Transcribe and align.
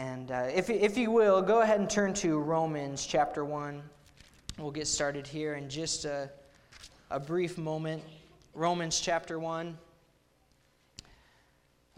And 0.00 0.30
uh, 0.30 0.46
if, 0.54 0.70
if 0.70 0.96
you 0.96 1.10
will, 1.10 1.42
go 1.42 1.60
ahead 1.60 1.78
and 1.78 1.90
turn 1.90 2.14
to 2.14 2.38
Romans 2.38 3.04
chapter 3.04 3.44
1. 3.44 3.82
We'll 4.56 4.70
get 4.70 4.86
started 4.86 5.26
here 5.26 5.56
in 5.56 5.68
just 5.68 6.06
a, 6.06 6.30
a 7.10 7.20
brief 7.20 7.58
moment. 7.58 8.02
Romans 8.54 8.98
chapter 8.98 9.38
1. 9.38 9.76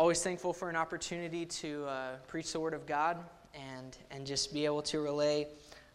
Always 0.00 0.20
thankful 0.20 0.52
for 0.52 0.68
an 0.68 0.74
opportunity 0.74 1.46
to 1.46 1.84
uh, 1.84 2.16
preach 2.26 2.52
the 2.52 2.58
Word 2.58 2.74
of 2.74 2.86
God 2.86 3.18
and, 3.54 3.96
and 4.10 4.26
just 4.26 4.52
be 4.52 4.64
able 4.64 4.82
to 4.82 5.00
relay 5.00 5.46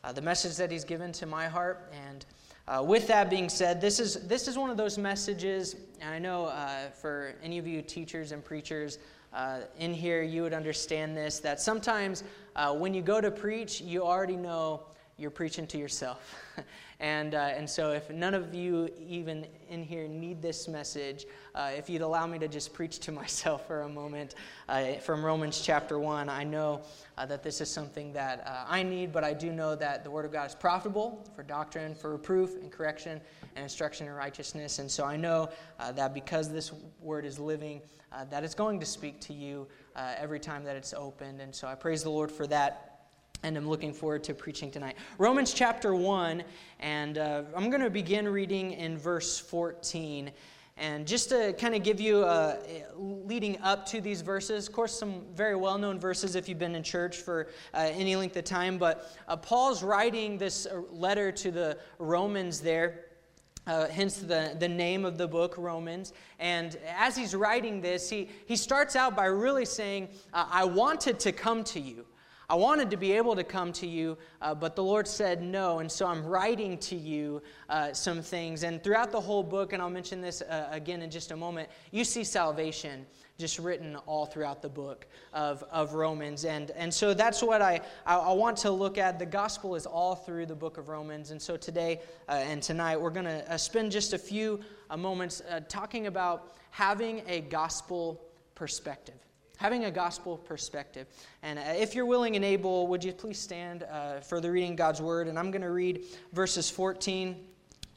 uh, 0.05 0.13
the 0.13 0.21
message 0.21 0.55
that 0.55 0.71
He's 0.71 0.85
given 0.85 1.11
to 1.11 1.25
my 1.25 1.49
heart. 1.49 1.91
And 2.07 2.25
uh, 2.69 2.83
with 2.83 3.05
that 3.07 3.29
being 3.29 3.49
said, 3.49 3.81
this 3.81 3.99
is, 3.99 4.25
this 4.29 4.47
is 4.47 4.57
one 4.57 4.69
of 4.69 4.77
those 4.77 4.97
messages, 4.97 5.75
and 5.99 6.13
I 6.13 6.19
know 6.19 6.45
uh, 6.45 6.89
for 6.89 7.33
any 7.43 7.57
of 7.57 7.67
you 7.67 7.81
teachers 7.81 8.31
and 8.31 8.45
preachers 8.45 8.97
uh, 9.37 9.59
in 9.77 9.93
here, 9.93 10.23
you 10.23 10.41
would 10.41 10.53
understand 10.53 11.15
this 11.15 11.39
that 11.39 11.61
sometimes 11.61 12.23
uh, 12.55 12.73
when 12.73 12.91
you 12.91 13.03
go 13.03 13.21
to 13.21 13.29
preach, 13.29 13.79
you 13.79 14.03
already 14.03 14.35
know 14.35 14.81
you're 15.15 15.29
preaching 15.29 15.67
to 15.67 15.77
yourself. 15.77 16.35
and, 16.99 17.35
uh, 17.35 17.51
and 17.55 17.69
so, 17.69 17.91
if 17.91 18.09
none 18.09 18.33
of 18.33 18.55
you 18.55 18.89
even 18.97 19.45
in 19.69 19.83
here 19.83 20.07
need 20.07 20.41
this 20.41 20.67
message, 20.67 21.27
uh, 21.53 21.69
if 21.75 21.91
you'd 21.91 22.01
allow 22.01 22.25
me 22.25 22.39
to 22.39 22.47
just 22.47 22.73
preach 22.73 22.97
to 22.99 23.11
myself 23.21 23.67
for 23.67 23.81
a 23.81 23.89
moment 23.89 24.33
uh, 24.67 24.93
from 24.93 25.23
Romans 25.23 25.61
chapter 25.61 25.99
1, 25.99 26.27
I 26.27 26.43
know 26.43 26.81
uh, 27.19 27.27
that 27.27 27.43
this 27.43 27.61
is 27.61 27.69
something 27.69 28.13
that 28.13 28.47
uh, 28.47 28.65
I 28.67 28.81
need, 28.81 29.11
but 29.11 29.23
I 29.23 29.33
do 29.33 29.51
know 29.51 29.75
that 29.75 30.03
the 30.03 30.09
Word 30.09 30.25
of 30.25 30.31
God 30.31 30.47
is 30.47 30.55
profitable 30.55 31.23
for 31.35 31.43
doctrine, 31.43 31.93
for 31.93 32.13
reproof, 32.13 32.55
and 32.55 32.71
correction, 32.71 33.21
and 33.55 33.63
instruction 33.63 34.07
in 34.07 34.13
righteousness. 34.13 34.79
And 34.79 34.89
so, 34.89 35.05
I 35.05 35.17
know 35.17 35.49
uh, 35.79 35.91
that 35.91 36.15
because 36.15 36.51
this 36.51 36.71
Word 36.99 37.25
is 37.25 37.37
living, 37.37 37.81
that 38.31 38.43
it's 38.43 38.55
going 38.55 38.79
to 38.79 38.85
speak 38.87 39.21
to 39.21 39.33
you 39.33 39.67
every 39.95 40.39
time 40.39 40.63
that 40.63 40.75
it's 40.75 40.95
opened. 40.95 41.41
And 41.41 41.53
so, 41.53 41.67
I 41.67 41.75
praise 41.75 42.01
the 42.01 42.09
Lord 42.09 42.31
for 42.31 42.47
that 42.47 42.96
and 43.43 43.57
I'm 43.57 43.67
looking 43.67 43.93
forward 43.93 44.23
to 44.25 44.33
preaching 44.33 44.71
tonight. 44.71 44.95
Romans 45.17 45.53
chapter 45.53 45.95
1, 45.95 46.43
and 46.79 47.17
uh, 47.17 47.43
I'm 47.55 47.69
going 47.69 47.81
to 47.81 47.89
begin 47.89 48.27
reading 48.27 48.73
in 48.73 48.97
verse 48.97 49.39
14. 49.39 50.31
And 50.79 51.07
just 51.07 51.29
to 51.29 51.53
kind 51.53 51.73
of 51.73 51.81
give 51.81 51.99
you, 51.99 52.23
uh, 52.23 52.57
leading 52.95 53.59
up 53.61 53.85
to 53.87 53.99
these 53.99 54.21
verses, 54.21 54.67
of 54.67 54.73
course, 54.73 54.97
some 54.97 55.23
very 55.33 55.55
well 55.55 55.77
known 55.77 55.99
verses 55.99 56.35
if 56.35 56.47
you've 56.47 56.59
been 56.59 56.75
in 56.75 56.83
church 56.83 57.17
for 57.17 57.47
uh, 57.73 57.89
any 57.91 58.15
length 58.15 58.37
of 58.37 58.43
time, 58.43 58.77
but 58.77 59.11
uh, 59.27 59.35
Paul's 59.35 59.81
writing 59.81 60.37
this 60.37 60.67
uh, 60.67 60.81
letter 60.91 61.31
to 61.31 61.51
the 61.51 61.77
Romans 61.97 62.59
there. 62.59 63.05
Uh, 63.65 63.85
hence 63.87 64.19
the, 64.19 64.55
the 64.59 64.69
name 64.69 65.03
of 65.03 65.17
the 65.17 65.27
book, 65.27 65.55
Romans. 65.57 66.13
And 66.39 66.77
as 66.87 67.17
he's 67.17 67.35
writing 67.35 67.81
this, 67.81 68.09
he, 68.09 68.29
he 68.45 68.55
starts 68.55 68.95
out 68.95 69.13
by 69.13 69.25
really 69.25 69.65
saying, 69.65 70.07
uh, 70.31 70.45
I 70.49 70.63
wanted 70.63 71.19
to 71.19 71.33
come 71.33 71.65
to 71.65 71.79
you. 71.81 72.05
I 72.49 72.55
wanted 72.55 72.89
to 72.91 72.97
be 72.97 73.11
able 73.11 73.35
to 73.35 73.43
come 73.43 73.73
to 73.73 73.85
you, 73.85 74.17
uh, 74.41 74.55
but 74.55 74.77
the 74.77 74.83
Lord 74.83 75.05
said 75.05 75.41
no. 75.41 75.79
And 75.79 75.91
so 75.91 76.05
I'm 76.05 76.25
writing 76.25 76.77
to 76.77 76.95
you 76.95 77.41
uh, 77.67 77.91
some 77.91 78.21
things. 78.21 78.63
And 78.63 78.81
throughout 78.81 79.11
the 79.11 79.19
whole 79.19 79.43
book, 79.43 79.73
and 79.73 79.81
I'll 79.81 79.89
mention 79.89 80.21
this 80.21 80.41
uh, 80.41 80.69
again 80.71 81.01
in 81.01 81.11
just 81.11 81.31
a 81.31 81.35
moment, 81.35 81.67
you 81.91 82.05
see 82.05 82.23
salvation 82.23 83.05
just 83.37 83.59
written 83.59 83.97
all 84.05 84.25
throughout 84.25 84.61
the 84.61 84.69
book 84.69 85.07
of, 85.33 85.61
of 85.71 85.93
Romans. 85.93 86.45
And, 86.45 86.71
and 86.71 86.91
so 86.93 87.13
that's 87.13 87.43
what 87.43 87.61
I, 87.61 87.81
I, 88.05 88.15
I 88.15 88.31
want 88.31 88.55
to 88.59 88.71
look 88.71 88.97
at. 88.97 89.19
The 89.19 89.25
gospel 89.25 89.75
is 89.75 89.85
all 89.85 90.15
through 90.15 90.45
the 90.45 90.55
book 90.55 90.77
of 90.77 90.87
Romans. 90.87 91.31
And 91.31 91.41
so 91.41 91.57
today 91.57 91.99
uh, 92.29 92.43
and 92.45 92.63
tonight, 92.63 92.95
we're 92.95 93.09
going 93.09 93.25
to 93.25 93.51
uh, 93.51 93.57
spend 93.57 93.91
just 93.91 94.13
a 94.13 94.17
few 94.17 94.61
uh, 94.89 94.95
moments 94.95 95.41
talking 95.67 96.07
about 96.07 96.55
having 96.71 97.23
a 97.27 97.41
gospel 97.41 98.21
perspective 98.55 99.16
having 99.57 99.85
a 99.85 99.91
gospel 99.91 100.37
perspective. 100.37 101.07
And 101.43 101.59
uh, 101.59 101.63
if 101.75 101.93
you're 101.93 102.05
willing 102.05 102.35
and 102.35 102.45
able, 102.45 102.87
would 102.87 103.03
you 103.03 103.11
please 103.11 103.39
stand 103.39 103.83
uh, 103.83 104.19
for 104.21 104.39
the 104.39 104.49
reading 104.49 104.71
of 104.71 104.77
God's 104.77 105.01
word? 105.01 105.27
And 105.27 105.37
I'm 105.37 105.51
going 105.51 105.61
to 105.61 105.71
read 105.71 106.05
verses 106.31 106.69
14 106.69 107.35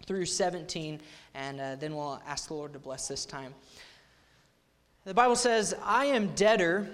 through 0.06 0.26
17, 0.26 1.00
and 1.34 1.60
uh, 1.60 1.76
then 1.76 1.94
we'll 1.94 2.20
ask 2.26 2.48
the 2.48 2.54
Lord 2.54 2.72
to 2.72 2.78
bless 2.78 3.08
this 3.08 3.24
time. 3.24 3.54
The 5.04 5.14
Bible 5.14 5.36
says, 5.36 5.74
I 5.84 6.06
am 6.06 6.34
debtor 6.34 6.90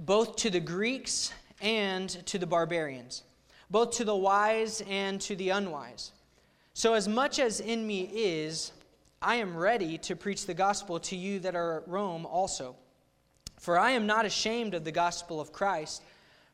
both 0.00 0.36
to 0.36 0.50
the 0.50 0.60
Greeks 0.60 1.32
and 1.60 2.08
to 2.26 2.38
the 2.38 2.46
barbarians, 2.46 3.22
both 3.70 3.92
to 3.92 4.04
the 4.04 4.16
wise 4.16 4.82
and 4.88 5.20
to 5.22 5.36
the 5.36 5.50
unwise. 5.50 6.12
So, 6.74 6.94
as 6.94 7.06
much 7.06 7.38
as 7.38 7.60
in 7.60 7.86
me 7.86 8.10
is, 8.12 8.72
I 9.20 9.36
am 9.36 9.56
ready 9.56 9.98
to 9.98 10.16
preach 10.16 10.46
the 10.46 10.54
gospel 10.54 10.98
to 11.00 11.16
you 11.16 11.38
that 11.40 11.54
are 11.54 11.80
at 11.80 11.88
Rome 11.88 12.26
also. 12.26 12.76
For 13.62 13.78
I 13.78 13.92
am 13.92 14.08
not 14.08 14.26
ashamed 14.26 14.74
of 14.74 14.82
the 14.82 14.90
gospel 14.90 15.40
of 15.40 15.52
Christ, 15.52 16.02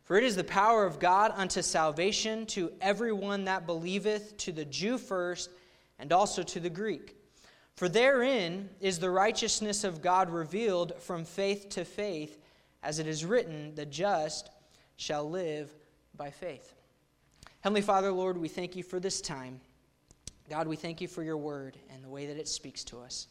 for 0.05 0.19
it 0.19 0.25
is 0.25 0.37
the 0.37 0.45
power 0.45 0.85
of 0.85 1.01
God 1.01 1.33
unto 1.35 1.63
salvation 1.63 2.45
to 2.49 2.71
everyone 2.83 3.47
that 3.47 3.65
believeth, 3.67 4.37
to 4.37 4.53
the 4.53 4.67
Jew 4.67 4.99
first, 4.99 5.49
and 5.99 6.13
also 6.13 6.43
to 6.43 6.61
the 6.61 6.69
Greek. 6.69 7.17
For 7.77 7.89
therein 7.89 8.69
is 8.83 8.99
the 8.99 9.09
righteousness 9.09 9.85
of 9.85 10.03
God 10.03 10.29
revealed 10.29 11.01
from 11.01 11.25
faith 11.25 11.71
to 11.71 11.87
faith, 11.87 12.39
as 12.83 12.99
it 12.99 13.07
is 13.07 13.25
written, 13.25 13.75
the 13.75 13.87
just 13.87 14.51
shall 14.99 15.31
live 15.31 15.73
by 16.15 16.29
faith. 16.29 16.75
Heavenly 17.61 17.81
Father, 17.81 18.13
Lord, 18.13 18.37
we 18.37 18.49
thank 18.49 18.77
you 18.77 18.83
for 18.83 19.01
this 19.01 19.23
time. 19.23 19.63
God, 20.51 20.69
we 20.69 20.77
thank 20.77 21.01
you 21.01 21.09
for 21.09 21.23
your 21.23 21.39
word 21.39 21.79
and 21.91 22.05
the 22.05 22.11
way 22.11 22.27
that 22.27 22.37
it 22.37 22.49
speaks 22.49 22.85
to 22.85 22.99
us. 22.99 23.29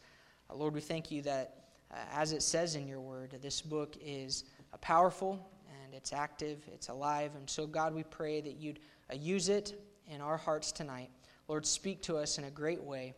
Uh, 0.50 0.56
Lord, 0.56 0.74
we 0.74 0.80
thank 0.80 1.12
you 1.12 1.22
that 1.22 1.67
uh, 1.90 1.96
as 2.12 2.32
it 2.32 2.42
says 2.42 2.74
in 2.74 2.86
your 2.86 3.00
word, 3.00 3.36
this 3.42 3.60
book 3.60 3.96
is 4.04 4.44
powerful 4.80 5.48
and 5.84 5.94
it's 5.94 6.12
active, 6.12 6.58
it's 6.72 6.88
alive. 6.88 7.32
And 7.36 7.48
so, 7.48 7.66
God, 7.66 7.94
we 7.94 8.02
pray 8.04 8.40
that 8.40 8.56
you'd 8.56 8.80
uh, 9.10 9.16
use 9.16 9.48
it 9.48 9.80
in 10.06 10.20
our 10.20 10.36
hearts 10.36 10.72
tonight. 10.72 11.10
Lord, 11.48 11.64
speak 11.64 12.02
to 12.02 12.16
us 12.16 12.38
in 12.38 12.44
a 12.44 12.50
great 12.50 12.82
way. 12.82 13.14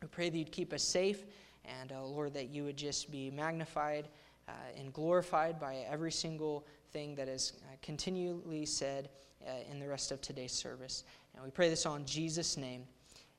We 0.00 0.08
pray 0.08 0.30
that 0.30 0.38
you'd 0.38 0.52
keep 0.52 0.72
us 0.72 0.82
safe, 0.82 1.24
and 1.64 1.90
uh, 1.90 2.04
Lord, 2.04 2.34
that 2.34 2.50
you 2.50 2.64
would 2.64 2.76
just 2.76 3.10
be 3.10 3.30
magnified 3.30 4.08
uh, 4.48 4.52
and 4.78 4.92
glorified 4.92 5.58
by 5.58 5.84
every 5.90 6.12
single 6.12 6.66
thing 6.92 7.14
that 7.16 7.28
is 7.28 7.54
uh, 7.64 7.76
continually 7.82 8.64
said 8.64 9.08
uh, 9.46 9.50
in 9.70 9.78
the 9.78 9.88
rest 9.88 10.12
of 10.12 10.20
today's 10.20 10.52
service. 10.52 11.04
And 11.34 11.44
we 11.44 11.50
pray 11.50 11.68
this 11.68 11.84
all 11.84 11.96
in 11.96 12.06
Jesus' 12.06 12.56
name. 12.56 12.84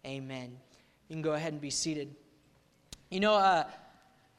Amen. 0.06 0.58
You 1.08 1.16
can 1.16 1.22
go 1.22 1.34
ahead 1.34 1.54
and 1.54 1.62
be 1.62 1.70
seated. 1.70 2.14
You 3.10 3.22
know, 3.22 3.66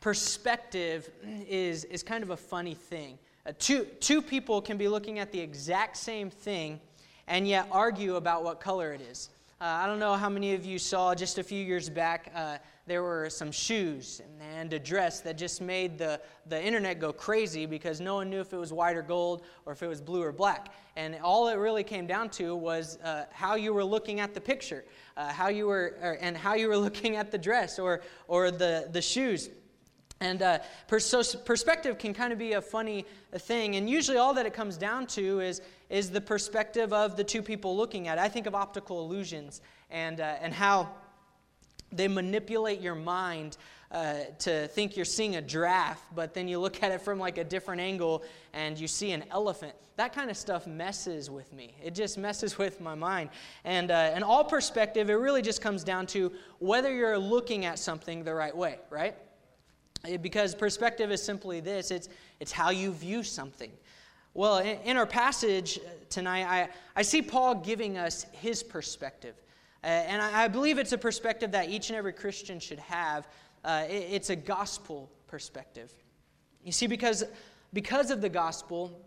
perspective 0.01 1.11
is, 1.49 1.85
is 1.85 2.03
kind 2.03 2.25
of 2.25 2.31
a 2.31 2.37
funny 2.37 2.75
thing. 2.75 3.19
Uh, 3.47 3.53
two, 3.59 3.85
two 4.01 4.21
people 4.21 4.61
can 4.61 4.77
be 4.77 4.89
looking 4.89 5.19
at 5.19 5.31
the 5.33 5.41
exact 5.41 5.97
same 5.97 6.31
thing 6.31 6.81
and 7.27 7.47
yet 7.47 7.69
argue 7.71 8.17
about 8.17 8.43
what 8.43 8.61
color 8.61 8.93
it 8.93 9.01
is. 9.01 9.31
Uh, 9.61 9.65
I 9.65 9.87
don't 9.87 9.99
know 9.99 10.15
how 10.15 10.31
many 10.31 10.55
of 10.55 10.65
you 10.65 10.79
saw 10.79 11.15
just 11.15 11.39
a 11.39 11.43
few 11.43 11.63
years 11.63 11.91
back, 11.91 12.33
uh, 12.35 12.57
there 12.87 13.03
were 13.03 13.29
some 13.31 13.53
shoes 13.53 14.21
and 14.41 14.73
a 14.73 14.79
dress 14.79 15.21
that 15.21 15.39
just 15.39 15.61
made 15.61 15.97
the, 15.97 16.21
the 16.47 16.61
internet 16.61 16.99
go 16.99 17.13
crazy 17.13 17.67
because 17.67 18.01
no 18.01 18.17
one 18.17 18.31
knew 18.31 18.41
if 18.41 18.53
it 18.53 18.57
was 18.57 18.73
white 18.73 18.97
or 18.97 19.03
gold 19.03 19.43
or 19.67 19.73
if 19.73 19.83
it 19.83 19.87
was 19.87 20.01
blue 20.01 20.23
or 20.23 20.33
black. 20.33 20.73
And 20.97 21.17
all 21.23 21.47
it 21.49 21.55
really 21.55 21.85
came 21.85 22.07
down 22.07 22.31
to 22.31 22.57
was 22.57 22.99
uh, 23.05 23.27
how 23.33 23.55
you 23.55 23.73
were 23.73 23.85
looking 23.85 24.19
at 24.19 24.35
the 24.35 24.41
picture, 24.41 24.85
uh, 25.17 25.29
how 25.29 25.49
you 25.49 25.67
were, 25.67 25.99
or, 26.03 26.19
and 26.21 26.37
how 26.37 26.55
you 26.55 26.67
were 26.67 26.79
looking 26.87 27.17
at 27.17 27.31
the 27.31 27.39
dress 27.39 27.79
or, 27.79 28.01
or 28.29 28.51
the, 28.51 28.89
the 28.91 29.03
shoes. 29.03 29.51
And 30.21 30.43
uh, 30.43 30.59
pers- 30.87 31.35
perspective 31.45 31.97
can 31.97 32.13
kind 32.13 32.33
of 32.33 32.39
be 32.39 32.53
a 32.53 32.61
funny 32.61 33.07
thing. 33.33 33.77
And 33.77 33.89
usually, 33.89 34.19
all 34.19 34.35
that 34.35 34.45
it 34.45 34.53
comes 34.53 34.77
down 34.77 35.07
to 35.09 35.41
is, 35.41 35.63
is 35.89 36.11
the 36.11 36.21
perspective 36.21 36.93
of 36.93 37.17
the 37.17 37.25
two 37.25 37.41
people 37.41 37.77
looking 37.77 38.07
at 38.07 38.19
it. 38.19 38.21
I 38.21 38.29
think 38.29 38.47
of 38.47 38.55
optical 38.55 39.01
illusions 39.01 39.63
and, 39.91 40.21
uh, 40.21 40.37
and 40.43 40.53
how 40.53 40.91
they 41.91 42.07
manipulate 42.07 42.81
your 42.81 42.95
mind 42.95 43.57
uh, 43.91 44.19
to 44.39 44.69
think 44.69 44.95
you're 44.95 45.05
seeing 45.05 45.37
a 45.37 45.43
giraffe, 45.43 46.03
but 46.15 46.33
then 46.35 46.47
you 46.47 46.61
look 46.61 46.83
at 46.83 46.93
it 46.93 47.01
from 47.01 47.19
like 47.19 47.39
a 47.39 47.45
different 47.45 47.81
angle 47.81 48.23
and 48.53 48.79
you 48.79 48.87
see 48.87 49.13
an 49.13 49.25
elephant. 49.31 49.75
That 49.97 50.15
kind 50.15 50.31
of 50.31 50.37
stuff 50.37 50.67
messes 50.67 51.29
with 51.29 51.53
me. 51.53 51.75
It 51.83 51.95
just 51.95 52.17
messes 52.17 52.59
with 52.59 52.81
my 52.81 52.95
mind. 52.95 53.31
And, 53.65 53.91
uh, 53.91 54.13
and 54.15 54.23
all 54.23 54.45
perspective, 54.45 55.11
it 55.11 55.15
really 55.15 55.43
just 55.43 55.61
comes 55.61 55.83
down 55.83 56.07
to 56.09 56.31
whether 56.59 56.95
you're 56.95 57.19
looking 57.19 57.65
at 57.65 57.79
something 57.79 58.23
the 58.23 58.35
right 58.35 58.57
way, 58.57 58.79
right? 58.91 59.17
Eh, 60.05 60.17
because 60.17 60.55
perspective 60.55 61.11
is 61.11 61.23
simply 61.23 61.61
this 61.61 61.91
it's, 61.91 62.09
it's 62.39 62.53
how 62.53 62.71
you 62.71 62.93
view 62.93 63.23
something. 63.23 63.71
Well, 64.33 64.59
in, 64.59 64.79
in 64.85 64.97
our 64.97 65.07
passage 65.07 65.79
uh, 65.79 65.91
tonight, 66.09 66.45
I, 66.45 66.69
I 66.95 67.03
see 67.03 67.21
Paul 67.21 67.57
giving 67.57 67.99
us 67.99 68.27
his 68.33 68.63
perspective. 68.63 69.35
Uh, 69.83 69.87
and 69.87 70.23
I, 70.23 70.45
I, 70.45 70.49
believe 70.49 70.79
it's 70.79 70.93
a 70.93 70.99
perspective 70.99 71.53
that 71.53 71.69
each 71.69 71.91
and 71.91 71.97
every 71.97 72.13
Christian 72.13 72.61
should 72.61 72.79
have. 72.79 73.27
Uh, 73.65 73.85
it, 73.89 74.09
it's 74.11 74.31
a 74.31 74.37
gospel 74.37 75.11
perspective. 75.27 75.93
You 76.65 76.73
see, 76.73 76.87
because, 76.87 77.25
because 77.73 78.11
of 78.11 78.21
the 78.21 78.29
gospel, 78.29 79.01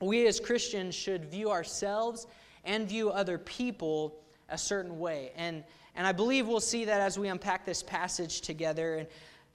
we 0.00 0.26
as 0.26 0.38
Christians 0.38 0.94
should 0.94 1.24
view 1.24 1.50
ourselves 1.50 2.26
and 2.64 2.88
view 2.88 3.10
other 3.10 3.38
people 3.38 4.20
a 4.48 4.58
certain 4.58 4.98
way. 4.98 5.32
And, 5.36 5.64
and 5.94 6.06
I 6.06 6.12
believe 6.12 6.46
we'll 6.46 6.60
see 6.60 6.84
that 6.84 7.00
as 7.00 7.18
we 7.18 7.28
unpack 7.28 7.64
this 7.64 7.82
passage 7.82 8.40
together. 8.40 8.96
And 8.96 9.08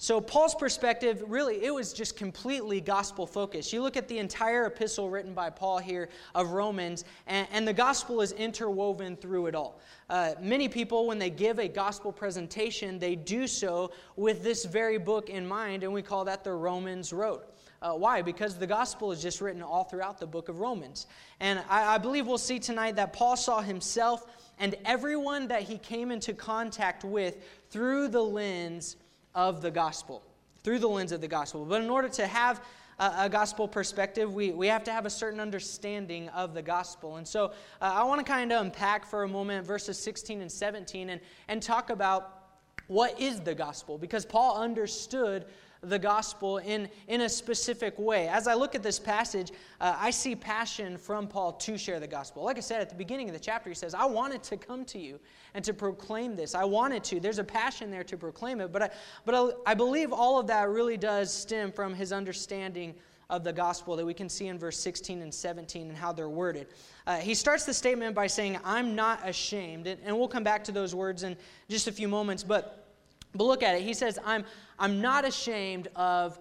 So, 0.04 0.20
Paul's 0.20 0.54
perspective, 0.54 1.24
really, 1.28 1.64
it 1.64 1.74
was 1.74 1.94
just 1.94 2.18
completely 2.18 2.82
gospel 2.82 3.26
focused. 3.26 3.72
You 3.72 3.82
look 3.82 3.96
at 3.96 4.10
the 4.10 4.18
entire 4.18 4.66
epistle 4.66 5.10
written 5.10 5.34
by 5.34 5.50
Paul 5.50 5.78
here 5.78 6.10
of 6.36 6.50
Romans, 6.50 7.06
and, 7.26 7.48
and 7.54 7.66
the 7.66 7.72
gospel 7.72 8.20
is 8.20 8.34
interwoven 8.34 9.16
through 9.16 9.46
it 9.46 9.56
all. 9.56 9.80
Uh, 10.10 10.34
many 10.42 10.68
people, 10.68 11.08
when 11.08 11.20
they 11.20 11.30
give 11.30 11.58
a 11.58 11.70
gospel 11.70 12.12
presentation, 12.12 13.00
they 13.00 13.16
do 13.16 13.48
so 13.48 13.94
with 14.18 14.44
this 14.44 14.66
very 14.66 14.98
book 14.98 15.30
in 15.30 15.48
mind, 15.48 15.84
and 15.84 15.94
we 15.94 16.02
call 16.02 16.26
that 16.26 16.44
the 16.44 16.52
Romans 16.52 17.14
Road. 17.14 17.40
Uh, 17.82 17.94
why? 17.94 18.22
Because 18.22 18.58
the 18.58 18.68
gospel 18.68 19.14
is 19.14 19.22
just 19.22 19.40
written 19.40 19.62
all 19.62 19.86
throughout 19.86 20.20
the 20.20 20.28
book 20.28 20.50
of 20.50 20.60
Romans. 20.60 21.08
And 21.40 21.64
I, 21.70 21.96
I 21.96 21.98
believe 21.98 22.28
we'll 22.28 22.38
see 22.38 22.60
tonight 22.60 22.98
that 22.98 23.14
Paul 23.14 23.38
saw 23.38 23.62
himself 23.62 24.26
and 24.60 24.76
everyone 24.84 25.48
that 25.48 25.62
he 25.62 25.78
came 25.78 26.12
into 26.12 26.34
contact 26.34 27.06
with 27.06 27.38
through 27.70 28.10
the 28.10 28.22
lens 28.22 28.98
of 29.36 29.62
the 29.62 29.72
gospel, 29.72 30.24
through 30.64 30.80
the 30.80 30.88
lens 30.88 31.12
of 31.12 31.22
the 31.22 31.28
gospel. 31.28 31.66
But 31.66 31.82
in 31.82 31.90
order 31.90 32.10
to 32.10 32.28
have 32.28 32.64
a, 33.00 33.14
a 33.20 33.30
gospel 33.30 33.68
perspective, 33.68 34.34
we, 34.34 34.52
we 34.52 34.68
have 34.68 34.84
to 34.86 34.92
have 34.92 35.06
a 35.06 35.10
certain 35.10 35.40
understanding 35.40 36.30
of 36.30 36.54
the 36.54 36.62
gospel. 36.62 37.18
And 37.18 37.28
so 37.28 37.48
uh, 37.82 37.92
I 37.94 38.04
want 38.04 38.26
to 38.26 38.32
kind 38.32 38.52
of 38.52 38.62
unpack 38.62 39.06
for 39.06 39.24
a 39.24 39.28
moment 39.28 39.66
verses 39.66 39.98
16 40.00 40.42
and 40.42 40.52
17 40.52 41.10
and, 41.10 41.22
and 41.48 41.62
talk 41.62 41.90
about 41.90 42.40
what 42.88 43.20
is 43.20 43.40
the 43.40 43.56
gospel, 43.56 43.98
because 43.98 44.26
Paul 44.26 44.58
understood 44.58 45.46
the 45.84 46.00
gospel 46.00 46.58
in, 46.60 46.90
in 47.08 47.22
a 47.22 47.30
specific 47.30 47.98
way. 47.98 48.28
As 48.28 48.48
I 48.48 48.54
look 48.54 48.76
at 48.76 48.84
this 48.84 49.00
passage, 49.00 49.52
uh, 49.82 49.96
I 50.00 50.12
see 50.12 50.36
passion 50.36 50.98
from 50.98 51.28
Paul 51.28 51.54
to 51.54 51.78
share 51.78 52.00
the 52.00 52.08
gospel. 52.08 52.44
Like 52.44 52.58
I 52.58 52.62
said 52.62 52.82
at 52.82 52.90
the 52.90 52.96
beginning 52.96 53.30
of 53.30 53.34
the 53.34 53.40
chapter, 53.40 53.70
he 53.70 53.76
says, 53.76 53.94
I 53.94 54.06
wanted 54.06 54.44
to 54.44 54.58
come 54.58 54.86
to 54.86 55.00
you 55.00 55.20
and 55.54 55.64
to 55.66 55.74
proclaim 55.74 56.36
this. 56.36 56.56
I 56.56 56.64
wanted 56.64 57.04
to. 57.06 57.20
There's 57.20 57.40
a 57.40 57.44
passion 57.44 57.92
there 57.92 58.04
to 58.06 58.18
proclaim 58.18 58.62
it. 58.62 58.72
But 58.72 58.84
I, 58.84 58.90
but 59.26 59.36
I, 59.36 59.72
I 59.72 59.74
believe 59.74 60.12
all 60.12 60.40
of 60.40 60.48
that 60.48 60.70
really 60.70 60.98
does 60.98 61.34
stem 61.34 61.72
from 61.72 61.94
his 61.94 62.12
understanding 62.12 62.96
of 63.30 63.44
the 63.44 63.54
gospel 63.54 63.96
that 63.96 64.06
we 64.06 64.14
can 64.14 64.30
see 64.30 64.48
in 64.48 64.60
verse 64.60 64.78
16 64.78 65.22
and 65.22 65.34
17 65.34 65.90
and 65.90 65.98
how 65.98 66.12
they're 66.12 66.30
worded. 66.30 66.68
Uh, 67.08 67.18
he 67.18 67.34
starts 67.34 67.66
the 67.66 67.74
statement 67.74 68.16
by 68.16 68.28
saying, 68.28 68.60
I'm 68.64 68.96
not 68.96 69.28
ashamed. 69.28 69.88
And, 69.88 70.00
and 70.06 70.18
we'll 70.18 70.28
come 70.28 70.44
back 70.44 70.64
to 70.66 70.72
those 70.72 70.94
words 70.94 71.24
in 71.24 71.36
just 71.68 71.88
a 71.88 71.92
few 71.92 72.08
moments. 72.08 72.44
But 72.44 72.93
but 73.34 73.44
look 73.46 73.64
at 73.64 73.76
it. 73.76 73.82
He 73.82 73.94
says, 73.94 74.20
I'm, 74.26 74.46
I'm 74.80 75.02
not 75.02 75.26
ashamed 75.26 75.88
of 75.96 76.40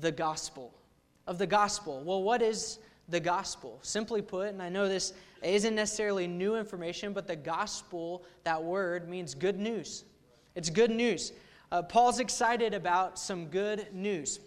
the 0.00 0.12
gospel. 0.12 0.72
Of 1.26 1.38
the 1.38 1.46
gospel. 1.46 2.02
Well, 2.04 2.22
what 2.22 2.42
is 2.42 2.78
the 3.08 3.20
gospel? 3.20 3.78
Simply 3.82 4.22
put, 4.22 4.48
and 4.48 4.62
I 4.62 4.68
know 4.68 4.88
this 4.88 5.12
isn't 5.42 5.74
necessarily 5.74 6.26
new 6.26 6.56
information, 6.56 7.12
but 7.12 7.26
the 7.26 7.36
gospel, 7.36 8.24
that 8.44 8.62
word, 8.62 9.08
means 9.08 9.34
good 9.34 9.58
news. 9.58 10.04
It's 10.54 10.70
good 10.70 10.90
news. 10.90 11.32
Uh, 11.72 11.82
Paul's 11.82 12.20
excited 12.20 12.74
about 12.74 13.18
some 13.18 13.46
good 13.46 13.88
news. 13.92 14.40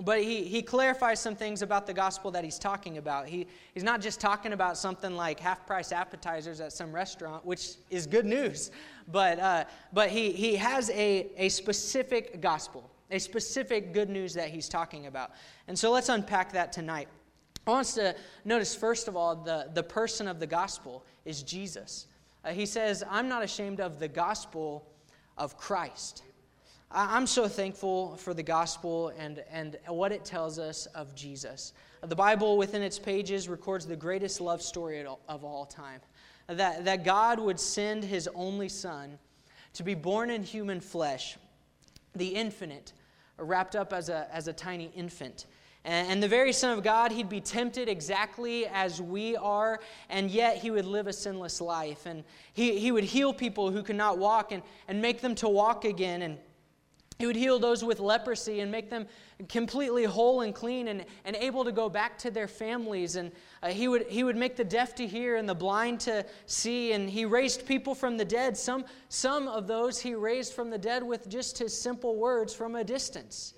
But 0.00 0.22
he, 0.22 0.44
he 0.44 0.62
clarifies 0.62 1.20
some 1.20 1.36
things 1.36 1.60
about 1.60 1.86
the 1.86 1.92
gospel 1.92 2.30
that 2.30 2.44
he's 2.44 2.58
talking 2.58 2.96
about. 2.96 3.28
He, 3.28 3.46
he's 3.74 3.82
not 3.82 4.00
just 4.00 4.20
talking 4.20 4.54
about 4.54 4.78
something 4.78 5.14
like 5.14 5.38
half 5.38 5.66
price 5.66 5.92
appetizers 5.92 6.62
at 6.62 6.72
some 6.72 6.92
restaurant, 6.94 7.44
which 7.44 7.72
is 7.90 8.06
good 8.06 8.24
news, 8.24 8.70
but, 9.08 9.38
uh, 9.38 9.64
but 9.92 10.08
he, 10.08 10.32
he 10.32 10.56
has 10.56 10.88
a, 10.90 11.26
a 11.36 11.50
specific 11.50 12.40
gospel, 12.40 12.90
a 13.10 13.18
specific 13.18 13.92
good 13.92 14.08
news 14.08 14.32
that 14.32 14.48
he's 14.48 14.66
talking 14.66 15.06
about. 15.08 15.32
And 15.68 15.78
so 15.78 15.90
let's 15.90 16.08
unpack 16.08 16.52
that 16.52 16.72
tonight. 16.72 17.08
I 17.66 17.70
want 17.70 17.80
us 17.82 17.94
to 17.94 18.16
notice, 18.46 18.74
first 18.74 19.08
of 19.08 19.16
all, 19.16 19.36
the, 19.36 19.68
the 19.74 19.82
person 19.82 20.26
of 20.26 20.40
the 20.40 20.46
gospel 20.46 21.04
is 21.26 21.42
Jesus. 21.42 22.06
Uh, 22.44 22.50
he 22.50 22.64
says, 22.64 23.04
I'm 23.10 23.28
not 23.28 23.42
ashamed 23.42 23.78
of 23.78 23.98
the 23.98 24.08
gospel 24.08 24.86
of 25.36 25.56
Christ. 25.58 26.22
I'm 26.94 27.26
so 27.26 27.48
thankful 27.48 28.16
for 28.16 28.34
the 28.34 28.42
gospel 28.42 29.12
and, 29.18 29.42
and 29.50 29.78
what 29.86 30.12
it 30.12 30.24
tells 30.24 30.58
us 30.58 30.86
of 30.86 31.14
Jesus. 31.14 31.72
The 32.02 32.16
Bible, 32.16 32.58
within 32.58 32.82
its 32.82 32.98
pages, 32.98 33.48
records 33.48 33.86
the 33.86 33.96
greatest 33.96 34.40
love 34.40 34.60
story 34.60 35.04
of 35.06 35.44
all 35.44 35.64
time 35.64 36.00
that, 36.48 36.84
that 36.84 37.04
God 37.04 37.38
would 37.40 37.58
send 37.58 38.04
his 38.04 38.28
only 38.34 38.68
Son 38.68 39.18
to 39.74 39.82
be 39.82 39.94
born 39.94 40.30
in 40.30 40.42
human 40.42 40.80
flesh, 40.80 41.38
the 42.14 42.28
infinite, 42.28 42.92
wrapped 43.38 43.74
up 43.74 43.92
as 43.92 44.08
a, 44.08 44.28
as 44.30 44.48
a 44.48 44.52
tiny 44.52 44.90
infant. 44.94 45.46
And, 45.84 46.12
and 46.12 46.22
the 46.22 46.28
very 46.28 46.52
Son 46.52 46.76
of 46.76 46.84
God, 46.84 47.10
he'd 47.10 47.28
be 47.28 47.40
tempted 47.40 47.88
exactly 47.88 48.66
as 48.66 49.00
we 49.00 49.36
are, 49.36 49.80
and 50.10 50.30
yet 50.30 50.58
he 50.58 50.70
would 50.70 50.84
live 50.84 51.06
a 51.06 51.12
sinless 51.12 51.60
life. 51.60 52.06
And 52.06 52.24
he, 52.52 52.78
he 52.78 52.92
would 52.92 53.04
heal 53.04 53.32
people 53.32 53.70
who 53.70 53.82
could 53.82 53.96
not 53.96 54.18
walk 54.18 54.52
and, 54.52 54.62
and 54.88 55.00
make 55.00 55.22
them 55.22 55.34
to 55.36 55.48
walk 55.48 55.84
again. 55.86 56.22
And 56.22 56.38
he 57.18 57.26
would 57.26 57.36
heal 57.36 57.58
those 57.58 57.84
with 57.84 58.00
leprosy 58.00 58.60
and 58.60 58.70
make 58.70 58.90
them 58.90 59.06
completely 59.48 60.04
whole 60.04 60.40
and 60.42 60.54
clean 60.54 60.88
and, 60.88 61.04
and 61.24 61.36
able 61.36 61.64
to 61.64 61.72
go 61.72 61.88
back 61.88 62.18
to 62.18 62.30
their 62.30 62.48
families. 62.48 63.16
And 63.16 63.32
uh, 63.62 63.68
he, 63.68 63.88
would, 63.88 64.06
he 64.08 64.24
would 64.24 64.36
make 64.36 64.56
the 64.56 64.64
deaf 64.64 64.94
to 64.96 65.06
hear 65.06 65.36
and 65.36 65.48
the 65.48 65.54
blind 65.54 66.00
to 66.00 66.24
see. 66.46 66.92
And 66.92 67.08
he 67.08 67.24
raised 67.24 67.66
people 67.66 67.94
from 67.94 68.16
the 68.16 68.24
dead. 68.24 68.56
Some, 68.56 68.84
some 69.08 69.48
of 69.48 69.66
those 69.66 70.00
he 70.00 70.14
raised 70.14 70.52
from 70.52 70.70
the 70.70 70.78
dead 70.78 71.02
with 71.02 71.28
just 71.28 71.58
his 71.58 71.78
simple 71.78 72.16
words 72.16 72.54
from 72.54 72.76
a 72.76 72.84
distance. 72.84 73.54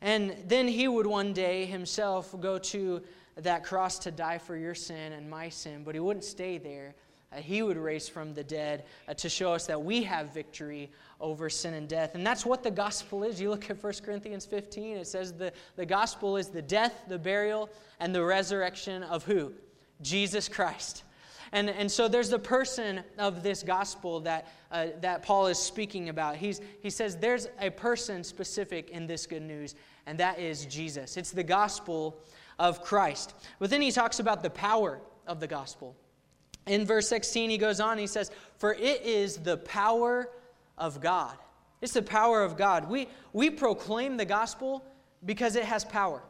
And 0.00 0.36
then 0.46 0.66
he 0.66 0.88
would 0.88 1.06
one 1.06 1.32
day 1.32 1.64
himself 1.64 2.34
go 2.40 2.58
to 2.58 3.02
that 3.36 3.64
cross 3.64 3.98
to 4.00 4.10
die 4.10 4.38
for 4.38 4.56
your 4.56 4.74
sin 4.74 5.12
and 5.12 5.30
my 5.30 5.48
sin, 5.48 5.84
but 5.84 5.94
he 5.94 6.00
wouldn't 6.00 6.24
stay 6.24 6.58
there. 6.58 6.94
Uh, 7.32 7.36
he 7.36 7.62
would 7.62 7.78
raise 7.78 8.08
from 8.08 8.34
the 8.34 8.44
dead 8.44 8.84
uh, 9.08 9.14
to 9.14 9.28
show 9.28 9.54
us 9.54 9.66
that 9.66 9.82
we 9.82 10.02
have 10.02 10.34
victory 10.34 10.90
over 11.22 11.48
sin 11.48 11.74
and 11.74 11.88
death. 11.88 12.14
And 12.14 12.26
that's 12.26 12.44
what 12.44 12.62
the 12.62 12.70
gospel 12.70 13.22
is. 13.22 13.40
You 13.40 13.48
look 13.48 13.70
at 13.70 13.82
1 13.82 13.92
Corinthians 14.04 14.44
15, 14.44 14.98
it 14.98 15.06
says 15.06 15.32
the, 15.32 15.52
the 15.76 15.86
gospel 15.86 16.36
is 16.36 16.48
the 16.48 16.60
death, 16.60 17.04
the 17.08 17.18
burial, 17.18 17.70
and 18.00 18.14
the 18.14 18.22
resurrection 18.22 19.04
of 19.04 19.24
who? 19.24 19.54
Jesus 20.02 20.48
Christ. 20.48 21.04
And, 21.52 21.68
and 21.68 21.90
so 21.90 22.08
there's 22.08 22.30
the 22.30 22.38
person 22.38 23.02
of 23.18 23.42
this 23.42 23.62
gospel 23.62 24.20
that, 24.20 24.48
uh, 24.70 24.86
that 25.02 25.22
Paul 25.22 25.46
is 25.46 25.58
speaking 25.58 26.08
about. 26.08 26.36
He's, 26.36 26.60
he 26.80 26.90
says 26.90 27.16
there's 27.16 27.46
a 27.60 27.70
person 27.70 28.24
specific 28.24 28.90
in 28.90 29.06
this 29.06 29.26
good 29.26 29.42
news, 29.42 29.74
and 30.06 30.18
that 30.18 30.38
is 30.38 30.64
Jesus. 30.66 31.16
It's 31.16 31.30
the 31.30 31.44
gospel 31.44 32.18
of 32.58 32.82
Christ. 32.82 33.34
But 33.58 33.70
then 33.70 33.82
he 33.82 33.92
talks 33.92 34.18
about 34.18 34.42
the 34.42 34.50
power 34.50 35.00
of 35.26 35.40
the 35.40 35.46
gospel. 35.46 35.94
In 36.66 36.86
verse 36.86 37.08
16, 37.08 37.50
he 37.50 37.58
goes 37.58 37.80
on, 37.80 37.98
he 37.98 38.06
says, 38.06 38.30
For 38.56 38.72
it 38.72 39.02
is 39.02 39.36
the 39.36 39.58
power 39.58 40.30
of 40.78 41.00
God. 41.00 41.36
It's 41.80 41.92
the 41.92 42.02
power 42.02 42.42
of 42.42 42.56
God. 42.56 42.88
We, 42.88 43.08
we 43.32 43.50
proclaim 43.50 44.16
the 44.16 44.24
gospel 44.24 44.84
because 45.24 45.56
it 45.56 45.64
has 45.64 45.84
power. 45.84 46.22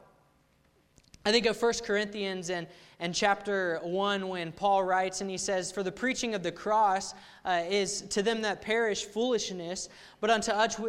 I 1.24 1.30
think 1.30 1.46
of 1.46 1.60
1 1.60 1.72
Corinthians 1.84 2.50
and, 2.50 2.66
and 2.98 3.14
chapter 3.14 3.78
1 3.84 4.26
when 4.28 4.50
Paul 4.50 4.82
writes 4.82 5.20
and 5.20 5.30
he 5.30 5.36
says, 5.36 5.70
For 5.70 5.82
the 5.82 5.92
preaching 5.92 6.34
of 6.34 6.42
the 6.42 6.50
cross 6.50 7.14
uh, 7.44 7.62
is 7.68 8.02
to 8.02 8.22
them 8.22 8.42
that 8.42 8.60
perish 8.60 9.04
foolishness, 9.04 9.88
but 10.20 10.30
unto 10.30 10.50
us, 10.50 10.80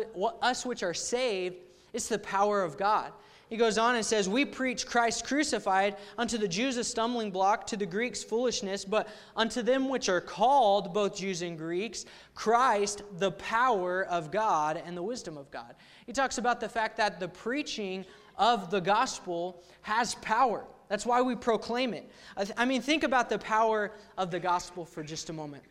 us 0.42 0.66
which 0.66 0.82
are 0.82 0.94
saved, 0.94 1.58
it's 1.94 2.08
the 2.08 2.18
power 2.18 2.64
of 2.64 2.78
God. 2.78 3.12
He 3.54 3.58
goes 3.58 3.78
on 3.78 3.96
and 3.96 4.04
says, 4.04 4.28
We 4.28 4.46
preach 4.46 4.88
Christ 4.88 5.28
crucified, 5.28 5.98
unto 6.18 6.40
the 6.40 6.48
Jews 6.48 6.78
a 6.78 6.84
stumbling 6.84 7.30
block, 7.30 7.68
to 7.68 7.78
the 7.78 7.86
Greeks 7.86 8.24
foolishness, 8.24 8.84
but 8.84 9.08
unto 9.36 9.62
them 9.62 9.90
which 9.90 10.10
are 10.10 10.22
called, 10.22 10.92
both 10.92 11.18
Jews 11.18 11.44
and 11.44 11.56
Greeks, 11.56 12.06
Christ, 12.34 13.04
the 13.20 13.30
power 13.34 14.06
of 14.06 14.32
God 14.32 14.82
and 14.84 14.98
the 14.98 15.04
wisdom 15.04 15.38
of 15.38 15.52
God. 15.52 15.76
He 16.08 16.14
talks 16.14 16.40
about 16.40 16.62
the 16.62 16.68
fact 16.68 16.98
that 16.98 17.20
the 17.20 17.28
preaching 17.28 18.06
of 18.40 18.72
the 18.72 18.82
gospel 18.82 19.62
has 19.84 20.16
power. 20.16 20.66
That's 20.90 21.06
why 21.06 21.22
we 21.22 21.36
proclaim 21.36 21.94
it. 21.94 22.10
I 22.58 22.66
mean, 22.66 22.82
think 22.82 23.04
about 23.04 23.30
the 23.30 23.38
power 23.38 23.92
of 24.18 24.32
the 24.32 24.40
gospel 24.40 24.84
for 24.84 25.04
just 25.04 25.30
a 25.30 25.34
moment. 25.34 25.62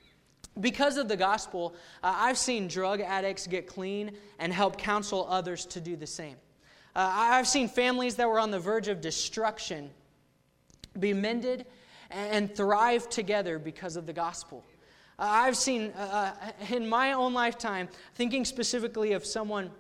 Because 0.61 0.99
of 0.99 1.09
the 1.09 1.17
gospel, 1.17 1.75
uh, 2.05 2.15
I've 2.17 2.39
seen 2.39 2.69
drug 2.69 3.01
addicts 3.01 3.49
get 3.49 3.67
clean 3.67 4.13
and 4.39 4.53
help 4.53 4.79
counsel 4.79 5.27
others 5.29 5.67
to 5.67 5.81
do 5.81 5.97
the 5.97 6.07
same. 6.07 6.37
Uh, 6.95 7.11
I've 7.15 7.49
seen 7.49 7.69
families 7.69 8.17
that 8.17 8.29
were 8.29 8.39
on 8.39 8.51
the 8.51 8.59
verge 8.59 8.89
of 8.89 9.01
destruction 9.01 9.91
be 10.99 11.15
mended 11.15 11.67
and 12.11 12.55
thrive 12.55 13.09
together 13.09 13.59
because 13.59 13.97
of 13.97 14.07
the 14.07 14.13
gospel. 14.13 14.63
Uh, 15.19 15.27
I've 15.29 15.57
seen 15.57 15.93
uh, 15.97 16.35
uh, 16.41 16.75
in 16.75 16.87
my 16.87 17.13
own 17.13 17.33
lifetime, 17.33 17.89
thinking 18.15 18.45
specifically 18.45 19.13
of 19.13 19.25
someone, 19.25 19.71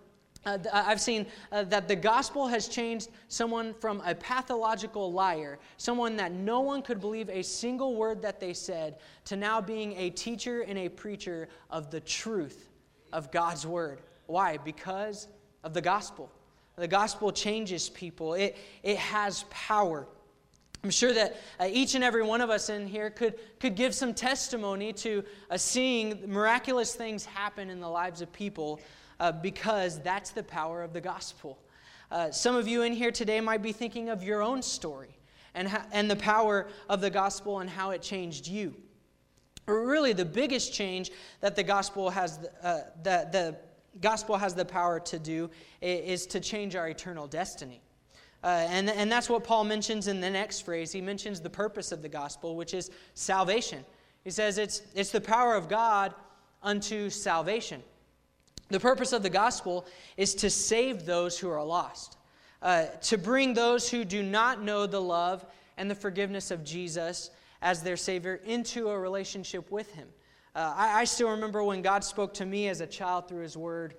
uh, 0.47 0.59
I've 0.73 1.01
seen 1.01 1.27
uh, 1.51 1.65
that 1.65 1.87
the 1.87 1.97
gospel 1.97 2.49
has 2.49 2.67
changed 2.67 3.11
someone 3.29 3.75
from 3.75 4.01
a 4.07 4.15
pathological 4.15 5.13
liar, 5.13 5.59
someone 5.77 6.17
that 6.17 6.33
no 6.33 6.61
one 6.61 6.81
could 6.81 7.01
believe 7.01 7.29
a 7.29 7.43
single 7.43 7.95
word 7.95 8.23
that 8.23 8.41
they 8.41 8.55
said, 8.55 8.97
to 9.27 9.37
now 9.37 9.61
being 9.61 9.95
a 9.99 10.11
teacher 10.11 10.63
and 10.63 10.79
a 10.79 10.89
preacher 10.89 11.49
of 11.71 11.91
the 11.91 12.01
truth 12.01 12.71
of 13.13 13.31
God's 13.31 13.67
word. 13.67 14.01
Why? 14.27 14.57
Because 14.57 15.29
of 15.63 15.75
the 15.75 15.83
gospel. 15.83 16.31
The 16.77 16.89
gospel 16.89 17.33
changes 17.33 17.89
people, 17.91 18.35
it, 18.35 18.57
it 18.83 18.97
has 18.97 19.45
power. 19.51 20.07
I'm 20.85 20.91
sure 20.91 21.13
that 21.13 21.37
uh, 21.61 21.69
each 21.71 21.95
and 21.95 22.03
every 22.03 22.25
one 22.25 22.41
of 22.41 22.51
us 22.51 22.69
in 22.69 22.89
here 22.89 23.09
could, 23.09 23.35
could 23.61 23.77
give 23.77 23.95
some 23.95 24.15
testimony 24.15 24.93
to 24.95 25.23
uh, 25.49 25.57
seeing 25.57 26.23
miraculous 26.27 26.95
things 26.95 27.25
happen 27.25 27.71
in 27.71 27.79
the 27.79 27.89
lives 27.89 28.21
of 28.21 28.33
people 28.33 28.81
uh, 29.21 29.31
because 29.31 30.01
that's 30.01 30.31
the 30.31 30.43
power 30.43 30.83
of 30.83 30.93
the 30.93 31.01
gospel. 31.01 31.59
Uh, 32.11 32.31
some 32.33 32.57
of 32.57 32.67
you 32.67 32.83
in 32.83 32.93
here 32.93 33.13
today 33.13 33.41
might 33.41 33.63
be 33.63 33.73
thinking 33.73 34.09
of 34.09 34.25
your 34.25 34.43
own 34.43 34.61
story 34.61 35.17
and, 35.55 35.69
ha- 35.69 35.87
and 35.93 36.11
the 36.11 36.17
power 36.17 36.67
of 36.89 37.01
the 37.01 37.11
gospel 37.11 37.61
and 37.61 37.71
how 37.71 37.91
it 37.91 38.03
changed 38.03 38.49
you. 38.49 38.75
Really, 39.67 40.13
the 40.13 40.25
biggest 40.25 40.75
change 40.75 41.13
that 41.41 41.55
the 41.55 41.63
gospel 41.63 42.11
has, 42.11 42.41
uh, 42.63 42.81
that 43.05 43.31
the 43.31 43.57
gospel 44.01 44.37
has 44.37 44.55
the 44.55 44.65
power 44.65 45.01
to 45.01 45.19
do 45.19 45.51
is 45.81 46.27
to 46.27 46.41
change 46.41 46.77
our 46.77 46.89
eternal 46.89 47.27
destiny. 47.27 47.81
Uh, 48.45 48.67
and, 48.69 48.91
and 48.91 49.11
that's 49.11 49.29
what 49.31 49.45
Paul 49.45 49.65
mentions 49.65 50.09
in 50.09 50.21
the 50.21 50.31
next 50.31 50.61
phrase. 50.61 50.91
He 50.91 51.01
mentions 51.01 51.41
the 51.41 51.51
purpose 51.51 51.93
of 51.93 52.03
the 52.03 52.09
gospel, 52.09 52.57
which 52.57 52.75
is 52.75 52.91
salvation. 53.15 53.85
He 54.25 54.31
says 54.31 54.59
it's, 54.59 54.83
it's 54.95 55.11
the 55.11 55.21
power 55.21 55.55
of 55.55 55.69
God 55.69 56.15
unto 56.63 57.09
salvation. 57.09 57.83
The 58.69 58.81
purpose 58.81 59.13
of 59.13 59.23
the 59.23 59.31
gospel 59.31 59.87
is 60.17 60.35
to 60.37 60.51
save 60.51 61.05
those 61.05 61.39
who 61.39 61.51
are 61.51 61.63
lost, 61.63 62.17
uh, 62.63 62.87
to 63.03 63.19
bring 63.19 63.55
those 63.55 63.89
who 63.91 64.05
do 64.05 64.23
not 64.23 64.63
know 64.63 64.87
the 64.87 65.01
love 65.01 65.45
and 65.77 65.91
the 65.91 65.95
forgiveness 65.95 66.51
of 66.51 66.65
Jesus 66.65 67.31
as 67.61 67.83
their 67.83 67.97
Savior 67.97 68.41
into 68.45 68.89
a 68.89 68.99
relationship 68.99 69.71
with 69.71 69.93
Him. 69.93 70.09
Uh, 70.55 70.75
I, 70.77 71.01
I, 71.01 71.05
still 71.05 71.31
remember 71.31 71.65
when 71.65 71.81
God 71.81 72.05
spoke 72.05 72.35
to 72.35 72.45
me 72.45 72.69
as 72.69 72.83
a 72.83 72.87
child 72.87 73.27
through 73.27 73.41
His 73.41 73.57
Word, 73.57 73.95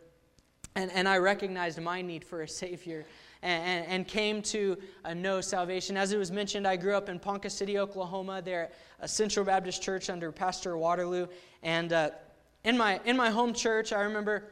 and, 0.75 0.91
and 0.91 1.09
I 1.09 1.17
recognized 1.17 1.81
my 1.81 2.03
need 2.03 2.23
for 2.23 2.43
a 2.43 2.47
Savior 2.47 3.05
and, 3.41 3.87
and, 3.87 4.07
came 4.07 4.41
to 4.43 4.77
know 5.15 5.41
salvation. 5.41 5.97
As 5.97 6.11
it 6.11 6.17
was 6.17 6.31
mentioned, 6.31 6.67
I 6.67 6.75
grew 6.75 6.95
up 6.95 7.09
in 7.09 7.17
Ponca 7.17 7.49
City, 7.49 7.79
Oklahoma, 7.79 8.39
there 8.39 8.65
at 8.65 8.73
a 8.99 9.07
Central 9.07 9.43
Baptist 9.45 9.81
Church 9.81 10.11
under 10.11 10.31
Pastor 10.31 10.77
Waterloo. 10.77 11.25
And 11.63 11.91
uh, 11.91 12.11
in, 12.63 12.77
my, 12.77 13.01
in 13.03 13.17
my 13.17 13.31
home 13.31 13.53
church, 13.53 13.91
I 13.91 14.01
remember 14.01 14.51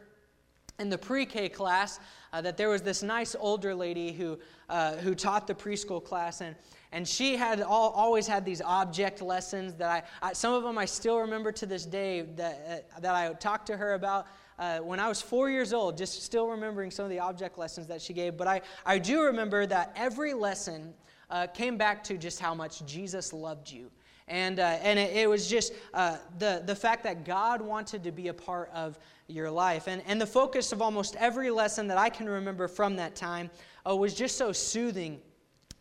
in 0.80 0.90
the 0.90 0.98
pre-K 0.98 1.50
class 1.50 2.00
uh, 2.34 2.42
that 2.42 2.58
there 2.58 2.70
was 2.70 2.82
this 2.82 3.04
nice 3.04 3.36
older 3.40 3.76
lady 3.76 4.12
who, 4.12 4.40
uh, 4.70 4.96
who 4.98 5.14
taught 5.14 5.46
the 5.46 5.54
preschool 5.54 6.04
class, 6.04 6.42
and, 6.42 6.56
and 6.92 7.08
she 7.08 7.38
had 7.38 7.62
all, 7.62 7.92
always 7.92 8.28
had 8.28 8.44
these 8.44 8.62
object 8.62 9.22
lessons 9.22 9.74
that 9.76 9.90
I, 10.22 10.28
I, 10.30 10.34
some 10.34 10.54
of 10.54 10.64
them 10.64 10.78
I 10.78 10.86
still 10.86 11.20
remember 11.20 11.52
to 11.54 11.66
this 11.66 11.86
day 11.86 12.22
that, 12.36 12.86
uh, 12.96 13.00
that 13.00 13.16
I 13.16 13.32
talked 13.34 13.68
to 13.68 13.78
her 13.78 13.94
about 13.94 14.28
uh, 14.60 14.80
when 14.80 15.00
I 15.00 15.08
was 15.08 15.22
four 15.22 15.50
years 15.50 15.74
old, 15.74 15.98
just 15.98 16.22
still 16.22 16.48
remembering 16.48 16.92
some 16.92 17.06
of 17.06 17.10
the 17.10 17.20
object 17.20 17.58
lessons 17.58 17.88
that 17.88 18.02
she 18.02 18.14
gave. 18.14 18.38
But 18.38 18.48
I, 18.48 18.62
I 18.86 19.00
do 19.00 19.24
remember 19.24 19.66
that 19.66 19.94
every 19.96 20.34
lesson 20.34 20.94
uh, 21.30 21.48
came 21.48 21.78
back 21.78 22.04
to 22.06 22.18
just 22.18 22.40
how 22.40 22.54
much 22.54 22.86
Jesus 22.86 23.32
loved 23.32 23.72
you. 23.72 23.90
And, 24.28 24.60
uh, 24.60 24.78
and 24.82 25.00
it, 25.00 25.16
it, 25.16 25.30
was 25.30 25.48
just 25.48 25.74
uh, 25.94 26.18
the, 26.40 26.62
the 26.66 26.76
fact 26.76 27.04
that 27.04 27.26
God 27.26 27.62
wanted 27.62 28.04
to 28.04 28.12
be 28.12 28.28
a 28.28 28.34
part 28.34 28.70
of 28.74 29.00
your 29.28 29.50
life. 29.50 29.88
And, 29.88 30.04
and 30.06 30.22
the 30.22 30.28
focus 30.28 30.72
of 30.72 30.82
almost 30.82 31.16
every 31.16 31.50
lesson 31.50 31.88
that 31.88 31.98
I 31.98 32.10
can 32.10 32.30
remember 32.30 32.68
from 32.68 32.98
that 32.98 33.16
time 33.16 33.50
uh, 33.90 33.96
was 33.96 34.14
just 34.14 34.38
so 34.38 34.52
soothing 34.52 35.20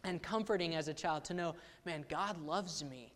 and 0.05 0.23
comforting 0.23 0.75
as 0.75 0.89
a 0.89 0.95
child 0.95 1.25
to 1.25 1.35
know, 1.35 1.55
man, 1.85 2.05
God 2.09 2.41
loves 2.45 2.85
me. 2.85 3.13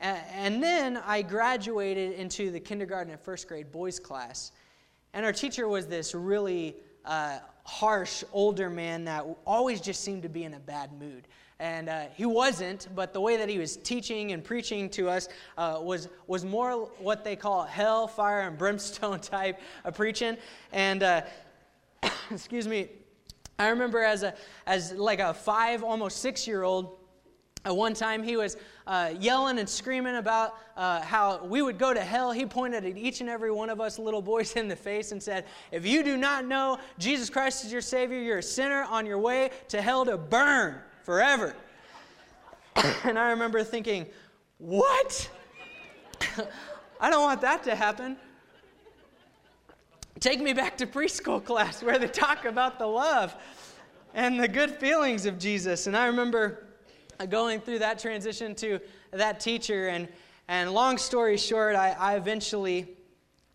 And 0.00 0.62
then 0.62 0.96
I 0.96 1.22
graduated 1.22 2.12
into 2.12 2.50
the 2.50 2.60
kindergarten 2.60 3.12
and 3.12 3.20
first 3.20 3.48
grade 3.48 3.72
boys 3.72 3.98
class. 3.98 4.52
And 5.12 5.26
our 5.26 5.32
teacher 5.32 5.66
was 5.66 5.86
this 5.86 6.14
really 6.14 6.76
uh, 7.04 7.38
harsh 7.64 8.22
older 8.32 8.70
man 8.70 9.04
that 9.04 9.26
always 9.44 9.80
just 9.80 10.04
seemed 10.04 10.22
to 10.22 10.28
be 10.28 10.44
in 10.44 10.54
a 10.54 10.60
bad 10.60 10.92
mood. 11.00 11.26
And 11.60 11.88
uh, 11.88 12.04
he 12.14 12.24
wasn't, 12.24 12.86
but 12.94 13.12
the 13.12 13.20
way 13.20 13.36
that 13.36 13.48
he 13.48 13.58
was 13.58 13.76
teaching 13.76 14.30
and 14.30 14.44
preaching 14.44 14.88
to 14.90 15.08
us 15.08 15.28
uh, 15.56 15.80
was, 15.82 16.08
was 16.28 16.44
more 16.44 16.88
what 16.98 17.24
they 17.24 17.34
call 17.34 17.64
hell, 17.64 18.06
fire, 18.06 18.42
and 18.42 18.56
brimstone 18.56 19.18
type 19.20 19.60
of 19.84 19.96
preaching. 19.96 20.36
And, 20.72 21.02
uh, 21.02 21.22
excuse 22.30 22.68
me, 22.68 22.90
I 23.58 23.68
remember 23.68 24.02
as, 24.02 24.22
a, 24.22 24.34
as 24.66 24.92
like 24.92 25.18
a 25.18 25.34
five, 25.34 25.82
almost 25.82 26.18
six 26.18 26.46
year 26.46 26.62
old, 26.62 26.98
at 27.64 27.76
one 27.76 27.92
time, 27.92 28.22
he 28.22 28.36
was 28.36 28.56
uh, 28.86 29.12
yelling 29.18 29.58
and 29.58 29.68
screaming 29.68 30.16
about 30.16 30.54
uh, 30.76 31.02
how 31.02 31.44
we 31.44 31.60
would 31.60 31.76
go 31.76 31.92
to 31.92 32.00
hell. 32.00 32.30
He 32.30 32.46
pointed 32.46 32.84
at 32.84 32.96
each 32.96 33.20
and 33.20 33.28
every 33.28 33.50
one 33.50 33.68
of 33.68 33.80
us 33.80 33.98
little 33.98 34.22
boys 34.22 34.52
in 34.56 34.68
the 34.68 34.76
face 34.76 35.12
and 35.12 35.22
said, 35.22 35.44
If 35.72 35.84
you 35.84 36.04
do 36.04 36.16
not 36.16 36.46
know 36.46 36.78
Jesus 36.98 37.28
Christ 37.28 37.64
is 37.64 37.72
your 37.72 37.80
Savior, 37.80 38.18
you're 38.18 38.38
a 38.38 38.42
sinner 38.42 38.84
on 38.88 39.06
your 39.06 39.18
way 39.18 39.50
to 39.68 39.82
hell 39.82 40.04
to 40.04 40.16
burn 40.16 40.76
forever. 41.02 41.54
and 43.04 43.18
I 43.18 43.30
remember 43.30 43.64
thinking, 43.64 44.06
What? 44.58 45.28
I 47.00 47.10
don't 47.10 47.22
want 47.22 47.40
that 47.40 47.64
to 47.64 47.74
happen. 47.74 48.16
Take 50.20 50.40
me 50.40 50.52
back 50.52 50.76
to 50.78 50.86
preschool 50.86 51.44
class 51.44 51.82
where 51.82 51.98
they 51.98 52.08
talk 52.08 52.44
about 52.44 52.78
the 52.78 52.86
love 52.86 53.36
and 54.14 54.40
the 54.40 54.48
good 54.48 54.70
feelings 54.70 55.26
of 55.26 55.38
Jesus. 55.38 55.86
And 55.86 55.96
I 55.96 56.06
remember 56.06 56.66
going 57.28 57.60
through 57.60 57.80
that 57.80 58.00
transition 58.00 58.54
to 58.56 58.80
that 59.12 59.38
teacher. 59.38 59.88
And, 59.88 60.08
and 60.48 60.72
long 60.72 60.98
story 60.98 61.36
short, 61.36 61.76
I, 61.76 61.90
I 61.90 62.16
eventually 62.16 62.96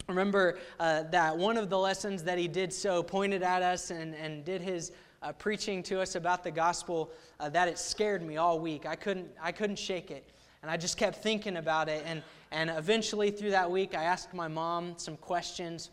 remember 0.07 0.57
uh, 0.79 1.03
that 1.11 1.35
one 1.37 1.57
of 1.57 1.69
the 1.69 1.77
lessons 1.77 2.23
that 2.23 2.37
he 2.37 2.47
did 2.47 2.71
so 2.71 3.03
pointed 3.03 3.43
at 3.43 3.61
us 3.61 3.91
and, 3.91 4.15
and 4.15 4.45
did 4.45 4.61
his 4.61 4.93
uh, 5.21 5.33
preaching 5.33 5.83
to 5.83 5.99
us 5.99 6.15
about 6.15 6.45
the 6.45 6.51
gospel 6.51 7.11
uh, 7.41 7.49
that 7.49 7.67
it 7.67 7.77
scared 7.77 8.21
me 8.21 8.37
all 8.37 8.59
week. 8.59 8.85
I 8.85 8.95
couldn't, 8.95 9.29
I 9.41 9.51
couldn't 9.51 9.79
shake 9.79 10.11
it. 10.11 10.29
And 10.61 10.71
I 10.71 10.77
just 10.77 10.97
kept 10.97 11.17
thinking 11.17 11.57
about 11.57 11.89
it. 11.89 12.03
And, 12.05 12.23
and 12.51 12.69
eventually, 12.69 13.31
through 13.31 13.51
that 13.51 13.69
week, 13.69 13.95
I 13.95 14.03
asked 14.03 14.33
my 14.33 14.47
mom 14.47 14.93
some 14.95 15.17
questions. 15.17 15.89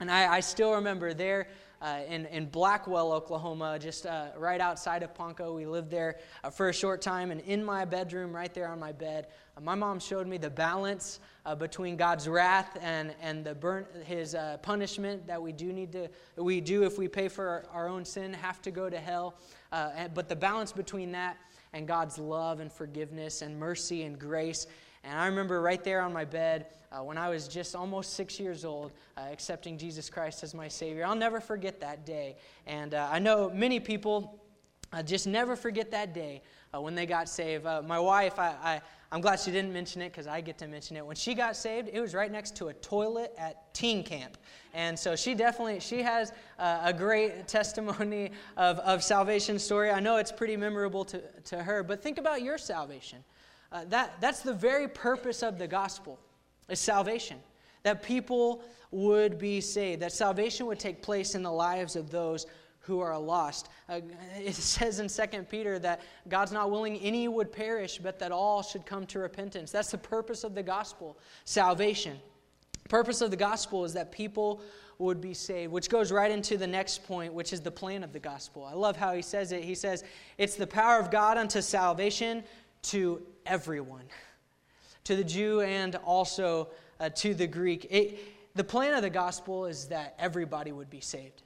And 0.00 0.10
I, 0.10 0.36
I 0.36 0.40
still 0.40 0.74
remember 0.74 1.12
there 1.12 1.48
uh, 1.82 2.00
in, 2.08 2.26
in 2.26 2.46
Blackwell, 2.46 3.12
Oklahoma, 3.12 3.78
just 3.78 4.06
uh, 4.06 4.28
right 4.36 4.60
outside 4.60 5.02
of 5.02 5.14
Ponca. 5.14 5.52
We 5.52 5.66
lived 5.66 5.90
there 5.90 6.18
uh, 6.42 6.50
for 6.50 6.68
a 6.68 6.72
short 6.72 7.00
time, 7.00 7.30
and 7.30 7.40
in 7.42 7.64
my 7.64 7.84
bedroom, 7.84 8.34
right 8.34 8.52
there 8.52 8.68
on 8.68 8.78
my 8.78 8.92
bed, 8.92 9.28
uh, 9.56 9.60
my 9.60 9.74
mom 9.74 9.98
showed 9.98 10.26
me 10.26 10.38
the 10.38 10.50
balance 10.50 11.20
uh, 11.46 11.54
between 11.54 11.96
God's 11.96 12.28
wrath 12.28 12.78
and, 12.82 13.14
and 13.22 13.44
the 13.44 13.54
burn, 13.54 13.86
His 14.04 14.34
uh, 14.34 14.58
punishment 14.62 15.26
that 15.26 15.40
we 15.40 15.52
do 15.52 15.72
need 15.72 15.92
to, 15.92 16.08
we 16.36 16.60
do 16.60 16.84
if 16.84 16.98
we 16.98 17.08
pay 17.08 17.28
for 17.28 17.46
our, 17.48 17.64
our 17.72 17.88
own 17.88 18.04
sin, 18.04 18.32
have 18.32 18.60
to 18.62 18.70
go 18.70 18.90
to 18.90 18.98
hell. 18.98 19.34
And, 19.72 20.12
but 20.12 20.28
the 20.28 20.36
balance 20.36 20.72
between 20.72 21.12
that 21.12 21.36
and 21.72 21.86
God's 21.86 22.18
love 22.18 22.60
and 22.60 22.72
forgiveness 22.72 23.42
and 23.42 23.58
mercy 23.58 24.02
and 24.02 24.18
grace. 24.18 24.66
And 25.02 25.18
I 25.18 25.26
remember 25.26 25.62
right 25.62 25.82
there 25.82 26.02
on 26.02 26.12
my 26.12 26.24
bed 26.24 26.66
uh, 26.92 27.02
when 27.02 27.16
I 27.16 27.28
was 27.28 27.48
just 27.48 27.74
almost 27.74 28.14
six 28.14 28.38
years 28.38 28.64
old, 28.64 28.92
uh, 29.16 29.22
accepting 29.32 29.78
Jesus 29.78 30.10
Christ 30.10 30.42
as 30.42 30.54
my 30.54 30.68
Savior. 30.68 31.06
I'll 31.06 31.14
never 31.14 31.40
forget 31.40 31.80
that 31.80 32.04
day. 32.04 32.36
And 32.66 32.94
uh, 32.94 33.08
I 33.10 33.18
know 33.18 33.50
many 33.50 33.80
people 33.80 34.40
uh, 34.92 35.02
just 35.02 35.26
never 35.26 35.56
forget 35.56 35.90
that 35.92 36.12
day 36.12 36.42
uh, 36.74 36.80
when 36.80 36.94
they 36.94 37.06
got 37.06 37.28
saved. 37.28 37.64
Uh, 37.64 37.80
my 37.80 37.98
wife, 37.98 38.38
I, 38.38 38.48
I, 38.62 38.80
I'm 39.12 39.20
glad 39.20 39.40
she 39.40 39.52
didn't 39.52 39.72
mention 39.72 40.02
it 40.02 40.10
because 40.10 40.26
I 40.26 40.40
get 40.40 40.58
to 40.58 40.68
mention 40.68 40.96
it. 40.96 41.06
When 41.06 41.16
she 41.16 41.34
got 41.34 41.56
saved, 41.56 41.88
it 41.92 42.00
was 42.00 42.12
right 42.12 42.30
next 42.30 42.56
to 42.56 42.68
a 42.68 42.74
toilet 42.74 43.32
at 43.38 43.72
teen 43.72 44.02
camp. 44.02 44.36
And 44.74 44.98
so 44.98 45.16
she 45.16 45.34
definitely, 45.34 45.80
she 45.80 46.02
has 46.02 46.32
a 46.58 46.92
great 46.92 47.48
testimony 47.48 48.32
of, 48.56 48.78
of 48.80 49.02
salvation 49.02 49.58
story. 49.58 49.90
I 49.90 50.00
know 50.00 50.16
it's 50.16 50.32
pretty 50.32 50.56
memorable 50.56 51.04
to, 51.06 51.22
to 51.46 51.62
her, 51.62 51.82
but 51.82 52.02
think 52.02 52.18
about 52.18 52.42
your 52.42 52.58
salvation. 52.58 53.24
Uh, 53.72 53.84
that, 53.88 54.20
that's 54.20 54.40
the 54.40 54.52
very 54.52 54.88
purpose 54.88 55.42
of 55.42 55.58
the 55.58 55.68
gospel, 55.68 56.18
is 56.68 56.80
salvation. 56.80 57.38
That 57.82 58.02
people 58.02 58.62
would 58.90 59.38
be 59.38 59.60
saved, 59.60 60.02
that 60.02 60.12
salvation 60.12 60.66
would 60.66 60.78
take 60.78 61.02
place 61.02 61.34
in 61.34 61.42
the 61.42 61.52
lives 61.52 61.96
of 61.96 62.10
those 62.10 62.46
who 62.80 63.00
are 63.00 63.16
lost. 63.18 63.68
Uh, 63.88 64.00
it 64.38 64.54
says 64.54 64.98
in 64.98 65.08
2 65.08 65.42
Peter 65.44 65.78
that 65.78 66.00
God's 66.28 66.52
not 66.52 66.70
willing 66.70 66.96
any 66.98 67.28
would 67.28 67.52
perish, 67.52 67.98
but 67.98 68.18
that 68.18 68.32
all 68.32 68.62
should 68.62 68.84
come 68.84 69.06
to 69.06 69.18
repentance. 69.18 69.70
That's 69.70 69.90
the 69.90 69.98
purpose 69.98 70.44
of 70.44 70.54
the 70.54 70.62
gospel, 70.62 71.18
salvation. 71.44 72.18
Purpose 72.88 73.20
of 73.20 73.30
the 73.30 73.36
gospel 73.36 73.84
is 73.84 73.92
that 73.92 74.10
people 74.10 74.60
would 74.98 75.20
be 75.20 75.32
saved, 75.32 75.72
which 75.72 75.88
goes 75.88 76.10
right 76.10 76.30
into 76.30 76.56
the 76.56 76.66
next 76.66 77.04
point, 77.04 77.32
which 77.32 77.52
is 77.52 77.60
the 77.60 77.70
plan 77.70 78.02
of 78.02 78.12
the 78.12 78.18
gospel. 78.18 78.64
I 78.64 78.74
love 78.74 78.96
how 78.96 79.14
he 79.14 79.22
says 79.22 79.52
it. 79.52 79.62
He 79.62 79.74
says, 79.74 80.02
It's 80.36 80.56
the 80.56 80.66
power 80.66 80.98
of 80.98 81.10
God 81.10 81.38
unto 81.38 81.60
salvation 81.62 82.42
to 82.82 83.22
everyone, 83.46 84.04
to 85.04 85.16
the 85.16 85.24
Jew 85.24 85.60
and 85.60 85.96
also 85.96 86.68
uh, 86.98 87.08
to 87.16 87.34
the 87.34 87.46
Greek. 87.46 87.86
It, 87.90 88.18
the 88.54 88.64
plan 88.64 88.94
of 88.94 89.02
the 89.02 89.10
gospel 89.10 89.66
is 89.66 89.86
that 89.88 90.14
everybody 90.18 90.72
would 90.72 90.90
be 90.90 91.00
saved, 91.00 91.42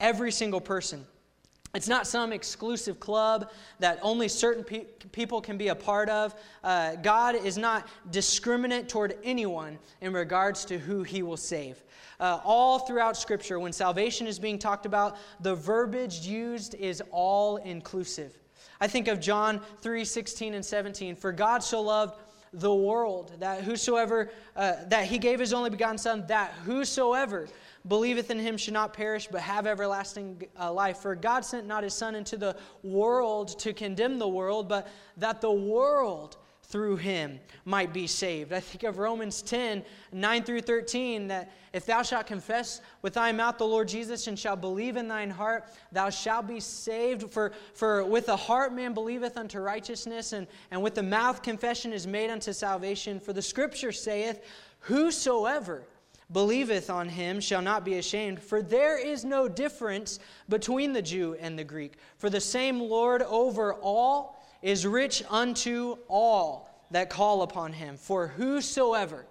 every 0.00 0.32
single 0.32 0.60
person. 0.60 1.04
It's 1.74 1.88
not 1.88 2.06
some 2.06 2.32
exclusive 2.32 3.00
club 3.00 3.50
that 3.80 3.98
only 4.00 4.28
certain 4.28 4.62
pe- 4.62 4.84
people 5.10 5.40
can 5.40 5.58
be 5.58 5.68
a 5.68 5.74
part 5.74 6.08
of. 6.08 6.34
Uh, 6.62 6.94
God 6.96 7.34
is 7.34 7.58
not 7.58 7.88
discriminate 8.12 8.88
toward 8.88 9.18
anyone 9.24 9.78
in 10.00 10.12
regards 10.12 10.64
to 10.66 10.78
who 10.78 11.02
he 11.02 11.24
will 11.24 11.36
save. 11.36 11.82
Uh, 12.20 12.38
all 12.44 12.78
throughout 12.78 13.16
Scripture, 13.16 13.58
when 13.58 13.72
salvation 13.72 14.28
is 14.28 14.38
being 14.38 14.56
talked 14.56 14.86
about, 14.86 15.16
the 15.40 15.56
verbiage 15.56 16.20
used 16.20 16.76
is 16.76 17.02
all 17.10 17.56
inclusive. 17.56 18.38
I 18.80 18.86
think 18.86 19.08
of 19.08 19.20
John 19.20 19.60
3 19.80 20.04
16 20.04 20.54
and 20.54 20.64
17. 20.64 21.16
For 21.16 21.32
God 21.32 21.62
so 21.62 21.80
loved 21.80 22.18
the 22.54 22.74
world 22.74 23.32
that 23.40 23.62
whosoever, 23.64 24.30
uh, 24.54 24.74
that 24.86 25.06
he 25.06 25.18
gave 25.18 25.40
his 25.40 25.52
only 25.52 25.70
begotten 25.70 25.98
Son, 25.98 26.24
that 26.28 26.52
whosoever 26.64 27.48
believeth 27.86 28.30
in 28.30 28.38
him 28.38 28.56
should 28.56 28.74
not 28.74 28.92
perish, 28.92 29.26
but 29.26 29.40
have 29.40 29.66
everlasting 29.66 30.42
uh, 30.58 30.72
life. 30.72 30.98
For 30.98 31.14
God 31.14 31.44
sent 31.44 31.66
not 31.66 31.82
his 31.82 31.94
Son 31.94 32.14
into 32.14 32.36
the 32.36 32.56
world 32.82 33.58
to 33.60 33.72
condemn 33.72 34.18
the 34.18 34.28
world, 34.28 34.68
but 34.68 34.88
that 35.16 35.40
the 35.40 35.52
world 35.52 36.36
through 36.74 36.96
him 36.96 37.38
might 37.64 37.92
be 37.92 38.04
saved. 38.04 38.52
I 38.52 38.58
think 38.58 38.82
of 38.82 38.98
Romans 38.98 39.42
10 39.42 39.84
9 40.10 40.42
through 40.42 40.62
13 40.62 41.28
that 41.28 41.52
if 41.72 41.86
thou 41.86 42.02
shalt 42.02 42.26
confess 42.26 42.80
with 43.00 43.14
thy 43.14 43.30
mouth 43.30 43.58
the 43.58 43.64
Lord 43.64 43.86
Jesus 43.86 44.26
and 44.26 44.36
shalt 44.36 44.60
believe 44.60 44.96
in 44.96 45.06
thine 45.06 45.30
heart, 45.30 45.68
thou 45.92 46.10
shalt 46.10 46.48
be 46.48 46.58
saved. 46.58 47.30
For, 47.30 47.52
for 47.74 48.04
with 48.04 48.26
the 48.26 48.36
heart 48.36 48.74
man 48.74 48.92
believeth 48.92 49.36
unto 49.36 49.60
righteousness, 49.60 50.32
and, 50.32 50.48
and 50.72 50.82
with 50.82 50.96
the 50.96 51.02
mouth 51.04 51.42
confession 51.42 51.92
is 51.92 52.08
made 52.08 52.28
unto 52.28 52.52
salvation. 52.52 53.20
For 53.20 53.32
the 53.32 53.40
scripture 53.40 53.92
saith, 53.92 54.44
Whosoever 54.80 55.84
believeth 56.32 56.90
on 56.90 57.08
him 57.08 57.38
shall 57.38 57.62
not 57.62 57.84
be 57.84 57.98
ashamed. 57.98 58.42
For 58.42 58.62
there 58.62 58.98
is 58.98 59.24
no 59.24 59.46
difference 59.46 60.18
between 60.48 60.92
the 60.92 61.02
Jew 61.02 61.36
and 61.38 61.56
the 61.56 61.62
Greek. 61.62 61.98
For 62.18 62.28
the 62.28 62.40
same 62.40 62.80
Lord 62.80 63.22
over 63.22 63.74
all 63.74 64.40
is 64.64 64.86
rich 64.86 65.22
unto 65.28 65.98
all 66.08 66.86
that 66.90 67.10
call 67.10 67.42
upon 67.42 67.70
him. 67.70 67.98
For 67.98 68.28
whosoever 68.28 69.26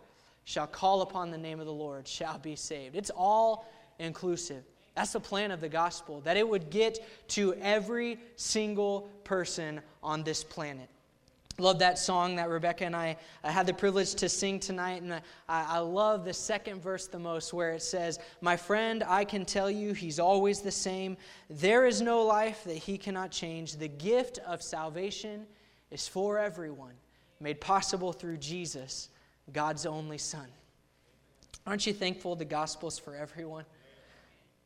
shall 0.46 0.68
call 0.68 1.02
upon 1.02 1.32
the 1.32 1.40
name 1.40 1.60
of 1.60 1.66
the 1.66 1.74
Lord 1.74 2.08
shall 2.08 2.38
be 2.38 2.56
saved. 2.56 2.96
It's 2.96 3.10
all 3.10 3.68
inclusive. 3.98 4.64
That's 4.96 5.12
the 5.12 5.20
plan 5.20 5.50
of 5.50 5.60
the 5.60 5.70
gospel, 5.70 6.22
that 6.22 6.38
it 6.38 6.48
would 6.48 6.70
get 6.70 7.00
to 7.30 7.56
every 7.56 8.20
single 8.36 9.10
person 9.24 9.82
on 10.04 10.24
this 10.24 10.44
planet. 10.44 10.88
Love 11.60 11.78
that 11.80 12.00
song 12.00 12.36
that 12.36 12.50
Rebecca 12.50 12.86
and 12.86 12.96
I, 12.96 13.16
I 13.44 13.52
had 13.52 13.68
the 13.68 13.74
privilege 13.74 14.16
to 14.16 14.28
sing 14.28 14.60
tonight. 14.60 15.04
And 15.04 15.14
I, 15.14 15.22
I 15.48 15.78
love 15.78 16.26
the 16.26 16.34
second 16.34 16.82
verse 16.82 17.06
the 17.08 17.20
most, 17.20 17.54
where 17.54 17.74
it 17.74 17.84
says, 17.84 18.20
My 18.42 18.58
friend, 18.58 19.04
I 19.08 19.24
can 19.24 19.46
tell 19.46 19.70
you, 19.70 19.94
he's 19.94 20.20
always 20.20 20.62
the 20.62 20.72
same. 20.72 21.16
There 21.50 21.86
is 21.86 22.02
no 22.02 22.24
life 22.24 22.64
that 22.64 22.78
he 22.78 22.98
cannot 22.98 23.30
change. 23.30 23.76
The 23.76 23.88
gift 23.88 24.40
of 24.48 24.64
salvation 24.64 25.46
is 25.92 26.08
for 26.08 26.40
everyone, 26.40 26.94
made 27.40 27.62
possible 27.62 28.14
through 28.14 28.38
Jesus, 28.38 29.10
God's 29.52 29.86
only 29.86 30.18
Son. 30.18 30.48
Aren't 31.68 31.86
you 31.86 31.94
thankful 31.94 32.36
the 32.36 32.46
gospel 32.46 32.90
is 32.90 32.98
for 32.98 33.16
everyone? 33.16 33.66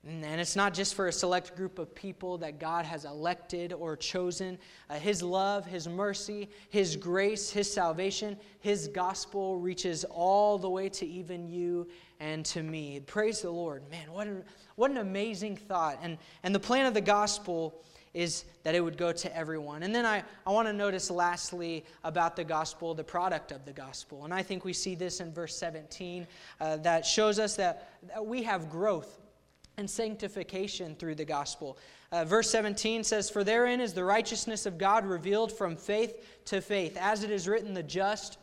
And 0.08 0.40
it's 0.40 0.56
not 0.56 0.74
just 0.74 0.96
for 0.96 1.08
a 1.08 1.12
select 1.12 1.56
group 1.58 1.80
of 1.80 1.94
people 1.94 2.38
that 2.38 2.60
God 2.60 2.86
has 2.86 3.04
elected 3.04 3.74
or 3.74 3.98
chosen. 3.98 4.58
Uh, 4.90 4.96
his 4.96 5.22
love, 5.22 5.66
His 5.66 5.88
mercy, 5.88 6.50
His 6.70 6.96
grace, 6.96 7.50
His 7.50 7.72
salvation, 7.72 8.38
His 8.62 8.88
gospel 8.88 9.60
reaches 9.60 10.06
all 10.06 10.58
the 10.58 10.70
way 10.70 10.88
to 10.90 11.06
even 11.06 11.50
you 11.50 11.90
and 12.22 12.46
to 12.46 12.64
me. 12.64 13.02
Praise 13.02 13.42
the 13.42 13.52
Lord. 13.52 13.84
Man, 13.92 14.10
what 14.12 14.28
an, 14.28 14.44
what 14.76 14.92
an 14.92 14.98
amazing 14.98 15.58
thought. 15.58 16.00
And, 16.02 16.18
and 16.44 16.56
the 16.56 16.60
plan 16.60 16.86
of 16.86 16.94
the 16.94 17.02
gospel 17.02 17.84
is 18.14 18.46
that 18.64 18.74
it 18.76 18.80
would 18.80 18.98
go 18.98 19.12
to 19.12 19.38
everyone. 19.38 19.84
And 19.84 19.94
then 19.94 20.06
I, 20.06 20.24
I 20.46 20.52
want 20.52 20.70
to 20.70 20.74
notice 20.74 21.12
lastly 21.12 21.84
about 22.06 22.38
the 22.38 22.46
gospel, 22.46 22.96
the 22.96 23.04
product 23.04 23.52
of 23.52 23.66
the 23.66 23.74
gospel. 23.74 24.24
And 24.24 24.34
I 24.34 24.42
think 24.42 24.64
we 24.64 24.74
see 24.74 24.96
this 24.96 25.20
in 25.20 25.34
verse 25.34 25.56
17 25.58 26.26
uh, 26.62 26.78
that 26.78 27.06
shows 27.06 27.40
us 27.40 27.58
that, 27.58 27.92
that 28.08 28.26
we 28.26 28.42
have 28.44 28.70
growth 28.70 29.20
and 29.78 29.88
sanctification 29.88 30.96
through 30.96 31.14
the 31.14 31.26
gospel. 31.26 31.78
Uh, 32.12 32.26
verse 32.26 32.50
17 32.50 33.04
says, 33.04 33.30
For 33.30 33.44
therein 33.44 33.80
is 33.80 33.94
the 33.94 34.04
righteousness 34.04 34.66
of 34.66 34.80
God 34.80 35.06
revealed 35.06 35.52
from 35.52 35.76
faith 35.76 36.42
to 36.46 36.62
faith. 36.62 36.98
As 37.00 37.24
it 37.24 37.30
is 37.30 37.48
written, 37.48 37.76
the 37.76 37.84
just 37.84 38.40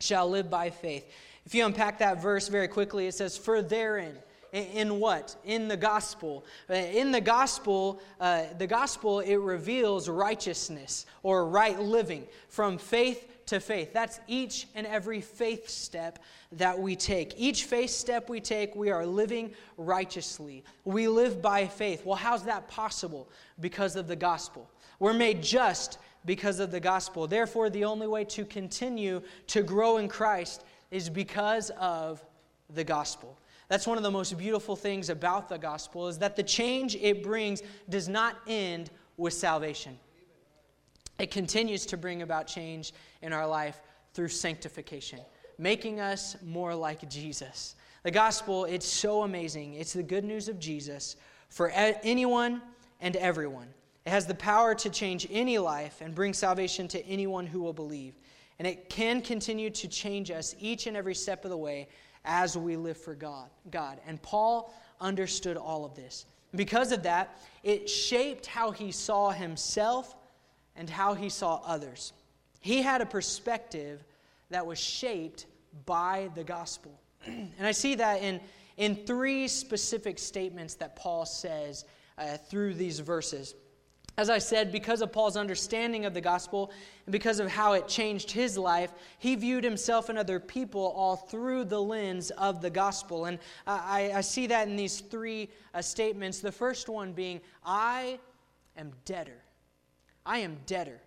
shall 0.00 0.28
live 0.28 0.50
by 0.50 0.68
faith. 0.68 1.10
If 1.46 1.54
you 1.54 1.64
unpack 1.64 1.98
that 2.00 2.20
verse 2.20 2.48
very 2.48 2.68
quickly, 2.68 3.06
it 3.06 3.14
says, 3.14 3.38
For 3.38 3.62
therein. 3.62 4.16
In 4.52 5.00
what? 5.00 5.36
In 5.44 5.68
the 5.68 5.76
gospel. 5.76 6.44
Uh, 6.68 6.74
in 6.74 7.10
the 7.10 7.20
gospel, 7.20 8.00
uh, 8.20 8.44
the 8.58 8.66
gospel, 8.66 9.20
it 9.20 9.36
reveals 9.36 10.08
righteousness 10.08 11.06
or 11.22 11.48
right 11.48 11.78
living 11.78 12.26
from 12.48 12.78
faith 12.78 13.35
to 13.46 13.60
faith. 13.60 13.92
That's 13.92 14.20
each 14.26 14.66
and 14.74 14.86
every 14.86 15.20
faith 15.20 15.68
step 15.68 16.18
that 16.52 16.78
we 16.78 16.96
take. 16.96 17.34
Each 17.36 17.64
faith 17.64 17.90
step 17.90 18.28
we 18.28 18.40
take, 18.40 18.74
we 18.74 18.90
are 18.90 19.06
living 19.06 19.52
righteously. 19.76 20.64
We 20.84 21.08
live 21.08 21.40
by 21.40 21.66
faith. 21.66 22.04
Well, 22.04 22.16
how's 22.16 22.44
that 22.44 22.68
possible? 22.68 23.28
Because 23.60 23.96
of 23.96 24.08
the 24.08 24.16
gospel. 24.16 24.68
We're 24.98 25.14
made 25.14 25.42
just 25.42 25.98
because 26.24 26.58
of 26.58 26.70
the 26.70 26.80
gospel. 26.80 27.26
Therefore, 27.26 27.70
the 27.70 27.84
only 27.84 28.08
way 28.08 28.24
to 28.24 28.44
continue 28.44 29.22
to 29.48 29.62
grow 29.62 29.98
in 29.98 30.08
Christ 30.08 30.64
is 30.90 31.08
because 31.08 31.70
of 31.78 32.24
the 32.74 32.84
gospel. 32.84 33.38
That's 33.68 33.86
one 33.86 33.96
of 33.96 34.02
the 34.02 34.10
most 34.10 34.36
beautiful 34.36 34.76
things 34.76 35.08
about 35.08 35.48
the 35.48 35.58
gospel 35.58 36.08
is 36.08 36.18
that 36.18 36.36
the 36.36 36.42
change 36.42 36.96
it 36.96 37.22
brings 37.22 37.62
does 37.88 38.08
not 38.08 38.36
end 38.46 38.90
with 39.16 39.34
salvation. 39.34 39.98
It 41.18 41.30
continues 41.30 41.86
to 41.86 41.96
bring 41.96 42.22
about 42.22 42.46
change 42.46 42.92
in 43.22 43.32
our 43.32 43.46
life 43.46 43.80
through 44.12 44.28
sanctification, 44.28 45.20
making 45.58 46.00
us 46.00 46.36
more 46.42 46.74
like 46.74 47.08
Jesus. 47.08 47.76
The 48.02 48.10
gospel, 48.10 48.64
it's 48.66 48.86
so 48.86 49.22
amazing. 49.22 49.74
It's 49.74 49.92
the 49.92 50.02
good 50.02 50.24
news 50.24 50.48
of 50.48 50.58
Jesus 50.58 51.16
for 51.48 51.70
anyone 51.70 52.62
and 53.00 53.16
everyone. 53.16 53.68
It 54.04 54.10
has 54.10 54.26
the 54.26 54.34
power 54.34 54.74
to 54.76 54.90
change 54.90 55.26
any 55.30 55.58
life 55.58 56.00
and 56.00 56.14
bring 56.14 56.32
salvation 56.32 56.86
to 56.88 57.04
anyone 57.06 57.46
who 57.46 57.60
will 57.60 57.72
believe. 57.72 58.14
And 58.58 58.66
it 58.66 58.88
can 58.88 59.20
continue 59.20 59.70
to 59.70 59.88
change 59.88 60.30
us 60.30 60.54
each 60.58 60.86
and 60.86 60.96
every 60.96 61.14
step 61.14 61.44
of 61.44 61.50
the 61.50 61.56
way 61.56 61.88
as 62.24 62.56
we 62.56 62.76
live 62.76 62.96
for 62.96 63.14
God. 63.14 63.48
God. 63.70 64.00
And 64.06 64.20
Paul 64.22 64.72
understood 65.00 65.56
all 65.56 65.84
of 65.84 65.94
this. 65.94 66.26
Because 66.54 66.92
of 66.92 67.02
that, 67.02 67.38
it 67.62 67.90
shaped 67.90 68.46
how 68.46 68.70
he 68.70 68.92
saw 68.92 69.30
himself 69.30 70.14
and 70.76 70.88
how 70.88 71.14
he 71.14 71.28
saw 71.28 71.60
others. 71.64 72.12
He 72.60 72.82
had 72.82 73.00
a 73.00 73.06
perspective 73.06 74.04
that 74.50 74.66
was 74.66 74.78
shaped 74.78 75.46
by 75.84 76.30
the 76.34 76.44
gospel. 76.44 76.98
and 77.26 77.52
I 77.60 77.72
see 77.72 77.94
that 77.96 78.22
in, 78.22 78.40
in 78.76 78.94
three 78.94 79.48
specific 79.48 80.18
statements 80.18 80.74
that 80.74 80.96
Paul 80.96 81.26
says 81.26 81.84
uh, 82.18 82.36
through 82.36 82.74
these 82.74 83.00
verses. 83.00 83.54
As 84.18 84.30
I 84.30 84.38
said, 84.38 84.72
because 84.72 85.02
of 85.02 85.12
Paul's 85.12 85.36
understanding 85.36 86.06
of 86.06 86.14
the 86.14 86.22
gospel 86.22 86.72
and 87.04 87.12
because 87.12 87.38
of 87.38 87.50
how 87.50 87.74
it 87.74 87.86
changed 87.86 88.30
his 88.30 88.56
life, 88.56 88.90
he 89.18 89.34
viewed 89.34 89.62
himself 89.62 90.08
and 90.08 90.18
other 90.18 90.40
people 90.40 90.94
all 90.96 91.16
through 91.16 91.64
the 91.64 91.80
lens 91.80 92.30
of 92.30 92.62
the 92.62 92.70
gospel. 92.70 93.26
And 93.26 93.38
I, 93.66 94.12
I 94.14 94.20
see 94.22 94.46
that 94.46 94.68
in 94.68 94.76
these 94.76 95.00
three 95.00 95.50
uh, 95.74 95.82
statements. 95.82 96.40
The 96.40 96.50
first 96.50 96.88
one 96.88 97.12
being, 97.12 97.42
I 97.62 98.18
am 98.78 98.92
debtor. 99.04 99.42
I 100.26 100.38
am 100.38 100.58
debtor. 100.66 101.00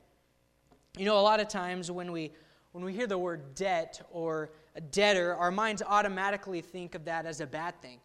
You 0.97 1.05
know, 1.05 1.19
a 1.19 1.21
lot 1.21 1.39
of 1.39 1.49
times 1.49 1.91
when 1.91 2.12
we 2.12 2.32
when 2.71 2.84
we 2.86 2.93
hear 2.93 3.08
the 3.08 3.17
word 3.17 3.55
debt 3.55 4.01
or 4.12 4.51
a 4.75 4.82
debtor, 4.82 5.36
our 5.36 5.51
minds 5.51 5.82
automatically 5.86 6.62
think 6.62 6.95
of 6.95 7.05
that 7.05 7.25
as 7.25 7.41
a 7.41 7.47
bad 7.47 7.79
thing. 7.82 7.99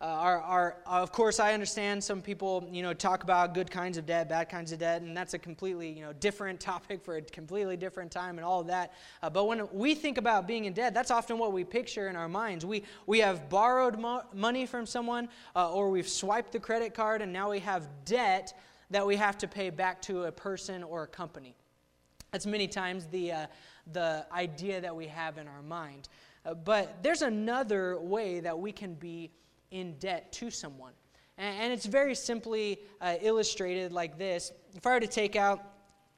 Uh, 0.00 0.06
our, 0.06 0.40
our, 0.42 0.76
of 0.86 1.12
course, 1.12 1.40
I 1.40 1.52
understand 1.52 2.02
some 2.02 2.20
people, 2.20 2.68
you 2.70 2.82
know, 2.82 2.92
talk 2.92 3.22
about 3.22 3.54
good 3.54 3.70
kinds 3.70 3.96
of 3.96 4.06
debt, 4.06 4.28
bad 4.28 4.48
kinds 4.48 4.70
of 4.70 4.78
debt, 4.78 5.02
and 5.02 5.16
that's 5.16 5.34
a 5.34 5.38
completely, 5.38 5.88
you 5.88 6.02
know, 6.02 6.12
different 6.12 6.60
topic 6.72 7.02
for 7.02 7.16
a 7.16 7.22
completely 7.22 7.76
different 7.76 8.10
time 8.10 8.38
and 8.38 8.44
all 8.44 8.60
of 8.60 8.66
that. 8.66 8.92
Uh, 9.22 9.30
but 9.30 9.46
when 9.46 9.66
we 9.72 9.94
think 9.94 10.18
about 10.18 10.46
being 10.46 10.66
in 10.66 10.72
debt, 10.72 10.94
that's 10.94 11.10
often 11.10 11.38
what 11.38 11.52
we 11.52 11.64
picture 11.64 12.08
in 12.08 12.16
our 12.16 12.28
minds. 12.28 12.66
We, 12.66 12.84
we 13.06 13.20
have 13.20 13.48
borrowed 13.48 13.98
mo- 13.98 14.24
money 14.32 14.66
from 14.66 14.84
someone, 14.84 15.28
uh, 15.56 15.72
or 15.72 15.90
we've 15.90 16.08
swiped 16.08 16.52
the 16.52 16.60
credit 16.60 16.92
card, 16.94 17.22
and 17.22 17.32
now 17.32 17.50
we 17.50 17.60
have 17.60 17.88
debt 18.04 18.52
that 18.90 19.06
we 19.06 19.16
have 19.16 19.38
to 19.38 19.48
pay 19.48 19.70
back 19.70 20.00
to 20.02 20.24
a 20.24 20.32
person 20.32 20.82
or 20.82 21.04
a 21.04 21.06
company. 21.06 21.54
That's 22.32 22.46
many 22.46 22.66
times 22.66 23.06
the, 23.06 23.32
uh, 23.32 23.46
the 23.92 24.26
idea 24.32 24.80
that 24.80 24.94
we 24.94 25.06
have 25.06 25.38
in 25.38 25.46
our 25.46 25.62
mind. 25.62 26.08
Uh, 26.44 26.54
but 26.54 27.02
there's 27.02 27.22
another 27.22 27.98
way 28.00 28.40
that 28.40 28.58
we 28.58 28.72
can 28.72 28.94
be 28.94 29.30
in 29.70 29.94
debt 29.98 30.32
to 30.32 30.50
someone. 30.50 30.92
And, 31.38 31.62
and 31.62 31.72
it's 31.72 31.86
very 31.86 32.14
simply 32.14 32.80
uh, 33.00 33.14
illustrated 33.20 33.92
like 33.92 34.18
this. 34.18 34.52
If 34.74 34.86
I 34.86 34.94
were 34.94 35.00
to 35.00 35.06
take 35.06 35.36
out, 35.36 35.64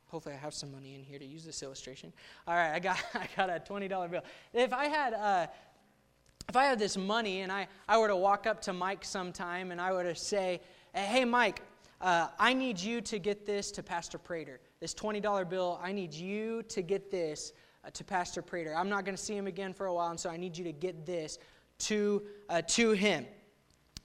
hopefully 0.07 0.35
I 0.35 0.38
have 0.38 0.55
some 0.55 0.72
money 0.72 0.94
in 0.94 1.02
here 1.02 1.18
to 1.18 1.26
use 1.26 1.44
this 1.44 1.62
illustration. 1.62 2.12
All 2.46 2.55
right, 2.55 2.72
I 2.72 2.79
got, 2.79 2.98
I 3.14 3.29
got 3.37 3.50
a 3.50 3.61
$20 3.61 4.11
bill. 4.11 4.22
If 4.52 4.72
I 4.72 4.87
had 4.87 5.14
uh, 5.14 5.46
if 6.48 6.57
I 6.57 6.64
had 6.64 6.79
this 6.79 6.96
money 6.96 7.40
and 7.40 7.50
I, 7.50 7.66
I 7.88 7.98
were 7.98 8.09
to 8.09 8.16
walk 8.16 8.46
up 8.46 8.61
to 8.62 8.72
Mike 8.72 9.05
sometime 9.05 9.72
and 9.72 9.81
I 9.81 9.92
were 9.92 10.05
to 10.05 10.14
say, 10.14 10.61
hey, 10.94 11.24
Mike, 11.24 11.61
uh, 12.00 12.28
I 12.38 12.52
need 12.52 12.78
you 12.78 13.00
to 13.02 13.18
get 13.18 13.46
this 13.46 13.70
to 13.72 13.82
Pastor 13.82 14.18
Prater. 14.18 14.61
This 14.80 14.92
$20 14.94 15.48
bill, 15.48 15.80
I 15.82 15.92
need 15.92 16.12
you 16.12 16.62
to 16.64 16.82
get 16.82 17.11
this 17.11 17.52
uh, 17.85 17.90
to 17.90 18.04
Pastor 18.04 18.42
Prater. 18.42 18.74
I'm 18.76 18.88
not 18.88 19.04
going 19.04 19.16
to 19.16 19.22
see 19.22 19.37
him 19.37 19.46
again 19.46 19.72
for 19.72 19.87
a 19.87 19.94
while, 19.94 20.11
and 20.11 20.20
so 20.20 20.28
I 20.28 20.37
need 20.37 20.56
you 20.56 20.64
to 20.64 20.72
get 20.72 21.06
this 21.06 21.38
to, 21.78 22.22
uh, 22.48 22.62
to 22.68 22.90
him. 22.90 23.26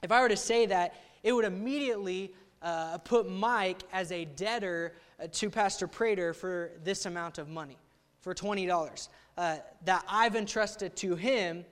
If 0.02 0.12
I 0.12 0.22
were 0.22 0.30
to 0.30 0.38
say 0.38 0.66
that, 0.68 0.96
it 1.24 1.34
would 1.34 1.46
immediately 1.46 2.34
uh, 2.62 2.98
put 3.00 3.30
Mike 3.30 3.82
as 3.92 4.12
a 4.12 4.26
debtor 4.26 4.94
uh, 5.22 5.28
to 5.34 5.50
Pastor 5.50 5.88
Prater 5.88 6.34
for 6.34 6.72
this 6.84 7.06
amount 7.06 7.40
of 7.40 7.50
money, 7.50 7.78
for 8.22 8.34
$20, 8.34 9.10
uh, 9.38 9.58
that 9.84 10.06
I've 10.08 10.36
entrusted 10.36 10.96
to 10.98 11.16
him 11.16 11.66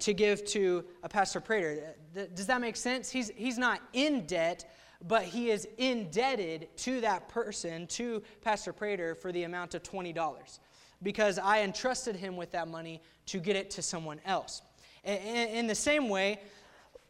to 0.00 0.12
give 0.12 0.44
to 0.44 0.84
a 1.04 1.08
Pastor 1.08 1.38
Prater. 1.38 1.94
Does 2.34 2.48
that 2.48 2.60
make 2.60 2.74
sense? 2.74 3.10
He's, 3.10 3.30
he's 3.36 3.58
not 3.58 3.80
in 3.92 4.26
debt, 4.26 4.68
but 5.06 5.22
he 5.22 5.50
is 5.50 5.66
indebted 5.78 6.68
to 6.78 7.00
that 7.02 7.28
person, 7.28 7.86
to 7.88 8.22
Pastor 8.42 8.72
Prater, 8.72 9.14
for 9.14 9.30
the 9.30 9.44
amount 9.44 9.74
of 9.74 9.82
$20 9.82 10.58
because 11.02 11.38
I 11.38 11.62
entrusted 11.62 12.16
him 12.16 12.36
with 12.36 12.50
that 12.52 12.68
money 12.68 13.02
to 13.26 13.38
get 13.38 13.56
it 13.56 13.70
to 13.70 13.82
someone 13.82 14.20
else. 14.24 14.62
In 15.04 15.66
the 15.66 15.74
same 15.74 16.08
way, 16.08 16.40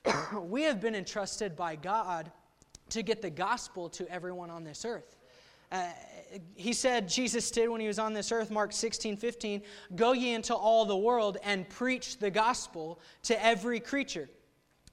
we 0.42 0.62
have 0.62 0.80
been 0.80 0.94
entrusted 0.94 1.56
by 1.56 1.76
God 1.76 2.30
to 2.90 3.02
get 3.02 3.22
the 3.22 3.30
gospel 3.30 3.88
to 3.90 4.10
everyone 4.10 4.50
on 4.50 4.64
this 4.64 4.84
earth. 4.84 5.16
Uh, 5.70 5.88
he 6.54 6.72
said, 6.72 7.08
Jesus 7.08 7.50
did 7.50 7.68
when 7.68 7.80
he 7.80 7.86
was 7.86 7.98
on 7.98 8.14
this 8.14 8.32
earth, 8.32 8.50
Mark 8.50 8.72
16, 8.72 9.18
15, 9.18 9.62
go 9.96 10.12
ye 10.12 10.32
into 10.32 10.54
all 10.54 10.86
the 10.86 10.96
world 10.96 11.36
and 11.42 11.68
preach 11.68 12.18
the 12.18 12.30
gospel 12.30 13.00
to 13.24 13.44
every 13.44 13.78
creature. 13.78 14.30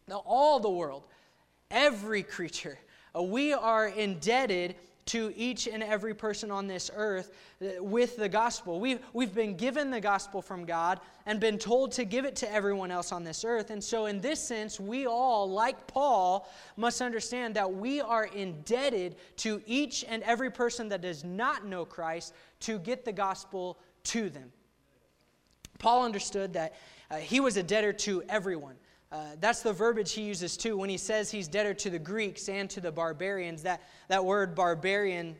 Now, 0.07 0.21
all 0.25 0.59
the 0.59 0.69
world, 0.69 1.07
every 1.71 2.23
creature. 2.23 2.77
Uh, 3.15 3.21
we 3.23 3.53
are 3.53 3.87
indebted 3.87 4.75
to 5.05 5.31
each 5.35 5.67
and 5.67 5.83
every 5.83 6.15
person 6.15 6.49
on 6.49 6.65
this 6.65 6.89
earth 6.95 7.31
uh, 7.61 7.83
with 7.83 8.17
the 8.17 8.27
gospel. 8.27 8.79
We've, 8.79 8.99
we've 9.13 9.33
been 9.33 9.55
given 9.55 9.91
the 9.91 10.01
gospel 10.01 10.41
from 10.41 10.65
God 10.65 10.99
and 11.27 11.39
been 11.39 11.59
told 11.59 11.91
to 11.93 12.05
give 12.05 12.25
it 12.25 12.35
to 12.37 12.51
everyone 12.51 12.89
else 12.89 13.11
on 13.11 13.23
this 13.23 13.45
earth. 13.45 13.69
And 13.69 13.83
so, 13.83 14.07
in 14.07 14.19
this 14.19 14.39
sense, 14.39 14.79
we 14.79 15.05
all, 15.05 15.49
like 15.49 15.85
Paul, 15.85 16.49
must 16.75 17.01
understand 17.01 17.55
that 17.55 17.71
we 17.71 18.01
are 18.01 18.25
indebted 18.25 19.15
to 19.37 19.61
each 19.67 20.03
and 20.07 20.23
every 20.23 20.49
person 20.49 20.89
that 20.89 21.01
does 21.01 21.23
not 21.23 21.65
know 21.65 21.85
Christ 21.85 22.33
to 22.61 22.79
get 22.79 23.05
the 23.05 23.13
gospel 23.13 23.77
to 24.05 24.29
them. 24.29 24.51
Paul 25.77 26.03
understood 26.03 26.53
that 26.53 26.73
uh, 27.11 27.17
he 27.17 27.39
was 27.39 27.57
a 27.57 27.63
debtor 27.63 27.93
to 27.93 28.23
everyone. 28.27 28.75
Uh, 29.15 29.27
that's 29.39 29.61
the 29.61 29.71
verbiage 29.71 30.11
he 30.11 30.23
uses 30.23 30.57
too 30.57 30.75
when 30.75 30.89
he 30.89 30.97
says 30.97 31.31
he's 31.31 31.47
debtor 31.47 31.73
to 31.73 31.89
the 31.89 31.97
Greeks 31.97 32.49
and 32.49 32.69
to 32.69 32.81
the 32.81 32.91
barbarians. 32.91 33.63
That, 33.63 33.81
that 34.09 34.25
word 34.25 34.53
barbarian 34.53 35.37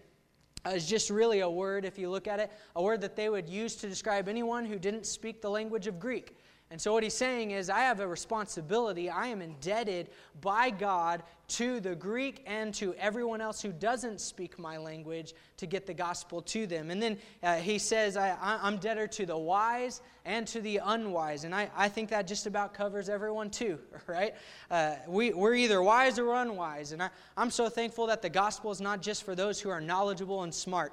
uh, 0.66 0.70
is 0.70 0.88
just 0.88 1.10
really 1.10 1.42
a 1.42 1.50
word, 1.50 1.84
if 1.84 2.00
you 2.00 2.10
look 2.10 2.26
at 2.26 2.40
it, 2.40 2.54
a 2.78 2.82
word 2.82 3.02
that 3.02 3.18
they 3.18 3.28
would 3.28 3.50
use 3.50 3.76
to 3.76 3.90
describe 3.90 4.30
anyone 4.30 4.64
who 4.64 4.80
didn't 4.80 5.06
speak 5.06 5.42
the 5.42 5.50
language 5.50 5.88
of 5.88 6.00
Greek. 6.00 6.38
And 6.76 6.82
so, 6.82 6.92
what 6.92 7.04
he's 7.04 7.14
saying 7.14 7.52
is, 7.52 7.70
I 7.70 7.80
have 7.84 8.02
a 8.02 8.08
responsibility. 8.08 9.10
I 9.10 9.28
am 9.28 9.42
indebted 9.42 10.10
by 10.42 10.72
God 10.72 11.24
to 11.48 11.80
the 11.80 11.96
Greek 11.96 12.44
and 12.46 12.74
to 12.74 12.94
everyone 12.96 13.40
else 13.40 13.62
who 13.62 13.72
doesn't 13.72 14.20
speak 14.20 14.60
my 14.60 14.76
language 14.76 15.36
to 15.56 15.68
get 15.68 15.86
the 15.86 15.94
gospel 15.94 16.42
to 16.42 16.68
them. 16.68 16.92
And 16.92 17.02
then 17.02 17.18
uh, 17.42 17.56
he 17.56 17.78
says, 17.78 18.18
I, 18.18 18.38
am 18.62 18.76
debtor 18.76 19.08
to 19.08 19.26
the 19.26 19.38
wise 19.38 20.02
and 20.26 20.46
to 20.48 20.60
the 20.60 20.82
unwise. 20.84 21.46
And 21.46 21.56
I, 21.56 21.72
I 21.78 21.88
think 21.88 22.10
that 22.10 22.28
just 22.28 22.46
about 22.46 22.74
covers 22.74 23.08
everyone, 23.08 23.52
too, 23.52 23.80
right? 24.08 24.36
Uh, 24.70 24.96
we, 25.08 25.32
we're 25.32 25.56
either 25.56 25.82
wise 25.82 26.20
or 26.20 26.34
unwise. 26.34 26.92
And 26.92 27.02
I, 27.02 27.10
I'm 27.38 27.52
so 27.52 27.70
thankful 27.70 28.08
that 28.08 28.22
the 28.22 28.30
gospel 28.30 28.70
is 28.72 28.82
not 28.82 29.02
just 29.02 29.24
for 29.24 29.34
those 29.34 29.62
who 29.62 29.70
are 29.70 29.80
knowledgeable 29.80 30.44
and 30.44 30.54
smart. 30.54 30.92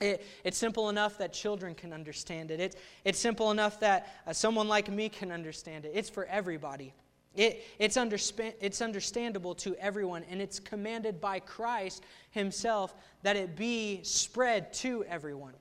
It, 0.00 0.24
it's 0.44 0.56
simple 0.56 0.88
enough 0.88 1.18
that 1.18 1.32
children 1.32 1.74
can 1.74 1.92
understand 1.92 2.50
it. 2.50 2.58
It, 2.58 2.76
it's 3.04 3.18
simple 3.18 3.50
enough 3.50 3.80
that 3.80 4.14
uh, 4.26 4.32
someone 4.32 4.66
like 4.66 4.90
me 4.90 5.10
can 5.10 5.30
understand 5.30 5.84
it. 5.84 5.92
It's 5.94 6.08
for 6.08 6.24
everybody. 6.24 6.94
It, 7.36 7.64
it's, 7.78 7.96
undersp- 7.96 8.54
it's 8.60 8.80
understandable 8.80 9.54
to 9.56 9.76
everyone, 9.76 10.24
and 10.30 10.40
it's 10.40 10.58
commanded 10.58 11.20
by 11.20 11.40
Christ 11.40 12.02
Himself 12.30 12.94
that 13.22 13.36
it 13.36 13.56
be 13.56 14.00
spread 14.02 14.72
to 14.74 15.04
everyone. 15.04 15.52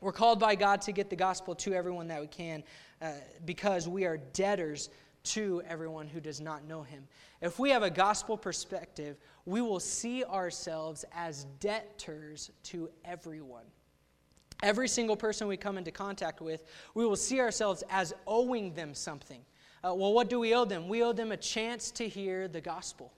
We're 0.00 0.12
called 0.12 0.38
by 0.38 0.54
God 0.54 0.82
to 0.82 0.92
get 0.92 1.10
the 1.10 1.16
gospel 1.16 1.54
to 1.56 1.72
everyone 1.72 2.08
that 2.08 2.20
we 2.20 2.26
can 2.26 2.62
uh, 3.00 3.12
because 3.44 3.88
we 3.88 4.04
are 4.04 4.18
debtors 4.18 4.90
to 5.22 5.62
everyone 5.68 6.08
who 6.08 6.20
does 6.20 6.40
not 6.40 6.64
know 6.66 6.82
Him. 6.82 7.06
If 7.40 7.58
we 7.58 7.70
have 7.70 7.82
a 7.82 7.90
gospel 7.90 8.36
perspective, 8.36 9.16
we 9.44 9.60
will 9.60 9.80
see 9.80 10.24
ourselves 10.24 11.04
as 11.14 11.44
debtors 11.58 12.50
to 12.64 12.90
everyone. 13.04 13.64
Every 14.62 14.88
single 14.88 15.16
person 15.16 15.46
we 15.46 15.56
come 15.56 15.78
into 15.78 15.90
contact 15.90 16.40
with, 16.40 16.64
we 16.94 17.06
will 17.06 17.16
see 17.16 17.40
ourselves 17.40 17.82
as 17.88 18.12
owing 18.26 18.74
them 18.74 18.94
something. 18.94 19.40
Uh, 19.82 19.94
well, 19.94 20.12
what 20.12 20.28
do 20.28 20.38
we 20.38 20.54
owe 20.54 20.66
them? 20.66 20.88
We 20.88 21.02
owe 21.02 21.12
them 21.12 21.32
a 21.32 21.36
chance 21.36 21.90
to 21.92 22.06
hear 22.06 22.46
the 22.46 22.60
gospel. 22.60 23.12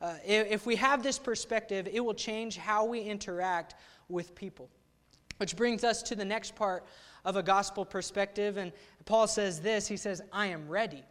Uh, 0.00 0.16
if, 0.26 0.50
if 0.50 0.66
we 0.66 0.76
have 0.76 1.02
this 1.02 1.18
perspective, 1.18 1.88
it 1.90 2.04
will 2.04 2.14
change 2.14 2.56
how 2.58 2.84
we 2.84 3.00
interact 3.00 3.76
with 4.08 4.34
people. 4.34 4.68
Which 5.38 5.56
brings 5.56 5.84
us 5.84 6.02
to 6.04 6.14
the 6.14 6.24
next 6.24 6.54
part 6.54 6.84
of 7.24 7.36
a 7.36 7.42
gospel 7.42 7.84
perspective. 7.84 8.58
And 8.58 8.72
Paul 9.06 9.26
says 9.26 9.60
this 9.60 9.86
He 9.88 9.96
says, 9.96 10.20
I 10.32 10.48
am 10.48 10.68
ready. 10.68 11.04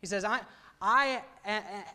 He 0.00 0.06
says, 0.06 0.24
I, 0.24 0.40
I 0.80 1.22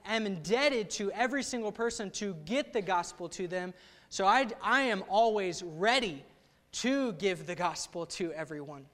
am 0.05 0.25
indebted 0.25 0.89
to 0.91 1.11
every 1.11 1.43
single 1.43 1.71
person 1.71 2.09
to 2.11 2.35
get 2.45 2.73
the 2.73 2.81
gospel 2.81 3.29
to 3.29 3.47
them. 3.47 3.73
So 4.09 4.25
I, 4.25 4.47
I 4.61 4.81
am 4.81 5.03
always 5.09 5.63
ready 5.63 6.23
to 6.73 7.13
give 7.13 7.45
the 7.45 7.55
gospel 7.55 8.05
to 8.07 8.33
everyone. 8.33 8.85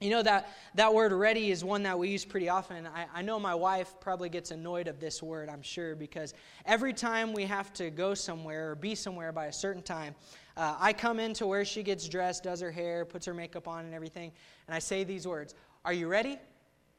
You 0.00 0.08
know, 0.08 0.22
that, 0.22 0.48
that 0.76 0.94
word 0.94 1.12
ready 1.12 1.50
is 1.50 1.62
one 1.62 1.82
that 1.82 1.98
we 1.98 2.08
use 2.08 2.24
pretty 2.24 2.48
often. 2.48 2.86
I, 2.86 3.06
I 3.16 3.20
know 3.20 3.38
my 3.38 3.54
wife 3.54 3.92
probably 4.00 4.30
gets 4.30 4.50
annoyed 4.50 4.88
of 4.88 4.98
this 4.98 5.22
word, 5.22 5.50
I'm 5.50 5.60
sure, 5.60 5.94
because 5.94 6.32
every 6.64 6.94
time 6.94 7.34
we 7.34 7.44
have 7.44 7.70
to 7.74 7.90
go 7.90 8.14
somewhere 8.14 8.70
or 8.70 8.74
be 8.74 8.94
somewhere 8.94 9.30
by 9.30 9.46
a 9.46 9.52
certain 9.52 9.82
time, 9.82 10.14
uh, 10.56 10.76
I 10.80 10.94
come 10.94 11.20
into 11.20 11.46
where 11.46 11.66
she 11.66 11.82
gets 11.82 12.08
dressed, 12.08 12.44
does 12.44 12.62
her 12.62 12.70
hair, 12.70 13.04
puts 13.04 13.26
her 13.26 13.34
makeup 13.34 13.68
on, 13.68 13.84
and 13.84 13.94
everything, 13.94 14.32
and 14.66 14.74
I 14.74 14.78
say 14.78 15.04
these 15.04 15.26
words 15.26 15.54
Are 15.84 15.92
you 15.92 16.08
ready? 16.08 16.38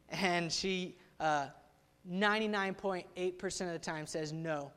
And 0.10 0.52
she, 0.52 0.96
uh, 1.22 1.46
99.8% 2.12 3.62
of 3.62 3.74
the 3.74 3.80
time 3.80 4.08
says 4.08 4.34
no. 4.34 4.72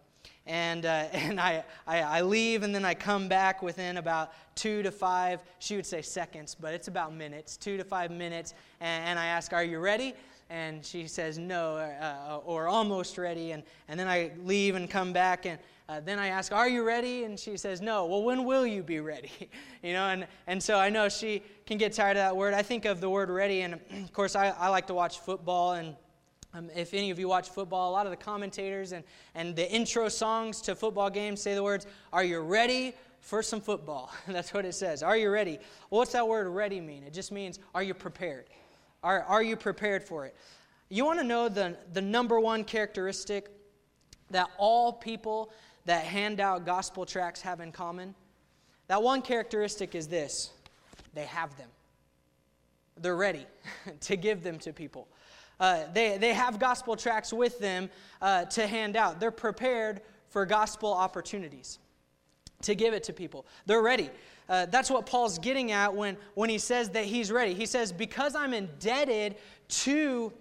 And, 0.47 0.85
uh, 0.85 0.89
and 1.13 1.41
I, 1.41 1.65
I, 1.87 2.03
I, 2.03 2.21
leave 2.23 2.63
and 2.63 2.75
then 2.75 2.85
I 2.85 2.95
come 2.95 3.29
back 3.29 3.63
within 3.63 3.97
about 3.97 4.33
two 4.55 4.83
to 4.83 4.91
five, 4.91 5.41
she 5.59 5.77
would 5.77 5.87
say 5.87 6.03
seconds, 6.03 6.55
but 6.59 6.75
it's 6.75 6.89
about 6.89 7.15
minutes, 7.15 7.57
two 7.57 7.77
to 7.77 7.85
five 7.85 8.11
minutes. 8.11 8.55
And, 8.81 9.05
and 9.07 9.19
I 9.19 9.27
ask, 9.27 9.53
Are 9.53 9.65
you 9.65 9.79
ready? 9.79 10.15
And 10.51 10.85
she 10.85 11.07
says 11.09 11.39
no, 11.39 11.77
uh, 11.77 12.41
or 12.45 12.69
almost 12.69 13.17
ready. 13.17 13.53
And, 13.53 13.63
and 13.89 13.99
then 13.99 14.07
I 14.07 14.33
leave 14.45 14.75
and 14.75 14.89
come 14.91 15.13
back. 15.13 15.47
And 15.47 15.59
uh, 15.89 16.01
then 16.01 16.19
I 16.19 16.29
ask, 16.29 16.53
Are 16.53 16.69
you 16.69 16.85
ready? 16.85 17.25
And 17.25 17.41
she 17.41 17.57
says, 17.57 17.81
No. 17.81 18.05
Well, 18.05 18.23
when 18.23 18.45
will 18.45 18.67
you 18.67 18.83
be 18.83 19.01
ready? 19.01 19.33
you 19.83 19.95
know, 19.95 20.09
and, 20.09 20.27
and 20.47 20.63
so 20.63 20.79
I 20.79 20.91
know 20.91 21.09
she 21.09 21.43
can 21.65 21.79
get 21.79 21.95
tired 21.95 22.19
of 22.19 22.23
that 22.23 22.37
word. 22.37 22.53
I 22.53 22.63
think 22.63 22.85
of 22.85 23.01
the 23.01 23.09
word 23.09 23.31
ready. 23.31 23.63
And 23.63 23.75
of 24.05 24.13
course, 24.13 24.37
I, 24.37 24.49
I 24.51 24.69
like 24.69 24.87
to 24.89 24.95
watch 24.95 25.21
football. 25.21 25.73
And 25.73 25.97
um, 26.55 26.71
if 26.75 26.95
any 26.95 27.11
of 27.11 27.19
you 27.19 27.27
watch 27.27 27.51
football, 27.51 27.91
a 27.91 27.93
lot 27.93 28.07
of 28.07 28.11
the 28.11 28.17
commentators 28.17 28.93
and, 28.93 29.05
and 29.35 29.57
the 29.57 29.71
intro 29.71 30.09
songs 30.09 30.61
to 30.63 30.77
football 30.77 31.11
games 31.11 31.43
say 31.43 31.55
the 31.55 31.63
words, 31.63 31.87
Are 32.13 32.23
you 32.23 32.41
ready 32.41 32.95
for 33.21 33.43
some 33.43 33.61
football? 33.61 34.13
That's 34.29 34.55
what 34.55 34.65
it 34.65 34.75
says. 34.75 35.03
Are 35.03 35.17
you 35.17 35.31
ready? 35.31 35.59
Well, 35.91 35.99
what's 35.99 36.13
that 36.13 36.27
word 36.27 36.47
ready 36.49 36.81
mean? 36.81 37.03
It 37.03 37.13
just 37.13 37.33
means, 37.33 37.59
Are 37.75 37.83
you 37.83 37.93
prepared? 37.93 38.47
Are, 39.03 39.23
are 39.23 39.43
you 39.43 39.57
prepared 39.57 40.05
for 40.05 40.27
it? 40.27 40.37
You 40.89 41.05
want 41.05 41.19
to 41.19 41.25
know 41.25 41.49
the, 41.49 41.77
the 41.93 42.01
number 42.01 42.39
one 42.39 42.63
characteristic 42.63 43.51
that 44.31 44.49
all 44.57 44.93
people 44.93 45.53
that 45.87 46.05
hand 46.05 46.41
out 46.41 46.65
gospel 46.65 47.05
tracts 47.05 47.41
have 47.43 47.61
in 47.61 47.73
common? 47.73 48.15
That 48.87 49.03
one 49.03 49.23
characteristic 49.23 49.95
is 49.97 50.07
this 50.07 50.53
they 51.15 51.25
have 51.25 51.57
them. 51.57 51.69
They're 52.97 53.17
ready 53.17 53.47
to 54.03 54.17
give 54.17 54.45
them 54.45 54.61
to 54.61 54.73
people. 54.73 55.09
Uh, 55.61 55.85
they, 55.93 56.19
they 56.19 56.33
have 56.35 56.59
gospel 56.59 56.97
tracts 56.97 57.33
with 57.33 57.59
them 57.59 57.89
uh, 58.21 58.45
to 58.47 58.67
hand 58.67 58.97
out. 58.97 59.21
They're 59.21 59.31
prepared 59.31 60.01
for 60.29 60.45
gospel 60.47 60.93
opportunities 60.93 61.79
to 62.63 62.75
give 62.75 62.95
it 62.95 63.05
to 63.05 63.13
people. 63.13 63.47
They're 63.67 63.83
ready. 63.83 64.11
Uh, 64.49 64.67
that's 64.67 64.91
what 64.91 65.07
Paul's 65.07 65.39
getting 65.39 65.73
at 65.73 65.95
when, 65.95 66.17
when 66.35 66.51
he 66.51 66.59
says 66.59 66.91
that 66.91 67.05
he's 67.05 67.31
ready. 67.31 67.55
He 67.55 67.67
says, 67.67 67.93
Because 67.93 68.35
I'm 68.35 68.53
indebted 68.53 69.37
to 69.69 70.33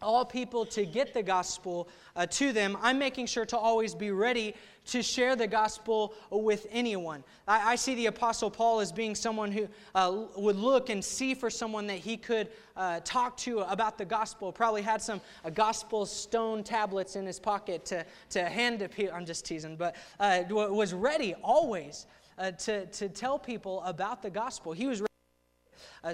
all 0.00 0.24
people 0.24 0.64
to 0.66 0.86
get 0.86 1.12
the 1.14 1.22
gospel 1.22 1.88
uh, 2.14 2.26
to 2.26 2.52
them, 2.52 2.76
I'm 2.80 2.98
making 2.98 3.26
sure 3.26 3.44
to 3.46 3.56
always 3.56 3.94
be 3.94 4.10
ready 4.10 4.54
to 4.86 5.02
share 5.02 5.36
the 5.36 5.46
gospel 5.46 6.14
with 6.30 6.66
anyone. 6.70 7.22
I, 7.46 7.72
I 7.72 7.76
see 7.76 7.94
the 7.94 8.06
Apostle 8.06 8.50
Paul 8.50 8.80
as 8.80 8.90
being 8.90 9.14
someone 9.14 9.52
who 9.52 9.68
uh, 9.94 10.24
would 10.36 10.56
look 10.56 10.88
and 10.88 11.04
see 11.04 11.34
for 11.34 11.50
someone 11.50 11.86
that 11.88 11.98
he 11.98 12.16
could 12.16 12.48
uh, 12.76 13.00
talk 13.04 13.36
to 13.38 13.60
about 13.60 13.98
the 13.98 14.04
gospel. 14.04 14.50
Probably 14.52 14.82
had 14.82 15.02
some 15.02 15.20
uh, 15.44 15.50
gospel 15.50 16.06
stone 16.06 16.62
tablets 16.62 17.16
in 17.16 17.26
his 17.26 17.38
pocket 17.38 17.84
to, 17.86 18.04
to 18.30 18.44
hand 18.44 18.78
to 18.80 18.88
people. 18.88 19.14
I'm 19.14 19.26
just 19.26 19.44
teasing, 19.44 19.76
but 19.76 19.96
uh, 20.20 20.44
was 20.48 20.94
ready 20.94 21.34
always 21.42 22.06
uh, 22.38 22.52
to, 22.52 22.86
to 22.86 23.08
tell 23.08 23.38
people 23.38 23.82
about 23.82 24.22
the 24.22 24.30
gospel. 24.30 24.72
He 24.72 24.86
was 24.86 25.02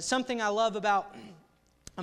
something 0.01 0.41
I 0.41 0.49
love 0.49 0.75
about 0.77 1.15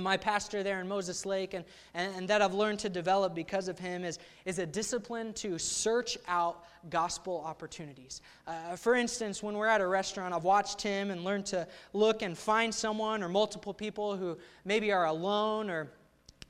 my 0.00 0.16
pastor 0.16 0.62
there 0.62 0.80
in 0.80 0.88
Moses 0.88 1.26
Lake, 1.26 1.54
and, 1.54 1.64
and, 1.94 2.14
and, 2.16 2.28
that 2.28 2.40
I've 2.40 2.54
learned 2.54 2.78
to 2.80 2.88
develop 2.88 3.34
because 3.34 3.68
of 3.68 3.78
him, 3.78 4.04
is, 4.04 4.18
is 4.44 4.58
a 4.58 4.66
discipline 4.66 5.32
to 5.34 5.58
search 5.58 6.16
out 6.26 6.64
gospel 6.90 7.42
opportunities. 7.44 8.22
Uh, 8.46 8.76
for 8.76 8.94
instance, 8.94 9.42
when 9.42 9.56
we're 9.56 9.66
at 9.66 9.80
a 9.80 9.86
restaurant, 9.86 10.34
I've 10.34 10.44
watched 10.44 10.80
him 10.80 11.10
and 11.10 11.24
learned 11.24 11.46
to 11.46 11.66
look 11.92 12.22
and 12.22 12.36
find 12.36 12.74
someone 12.74 13.22
or 13.22 13.28
multiple 13.28 13.74
people 13.74 14.16
who 14.16 14.38
maybe 14.64 14.92
are 14.92 15.06
alone 15.06 15.68
or 15.68 15.90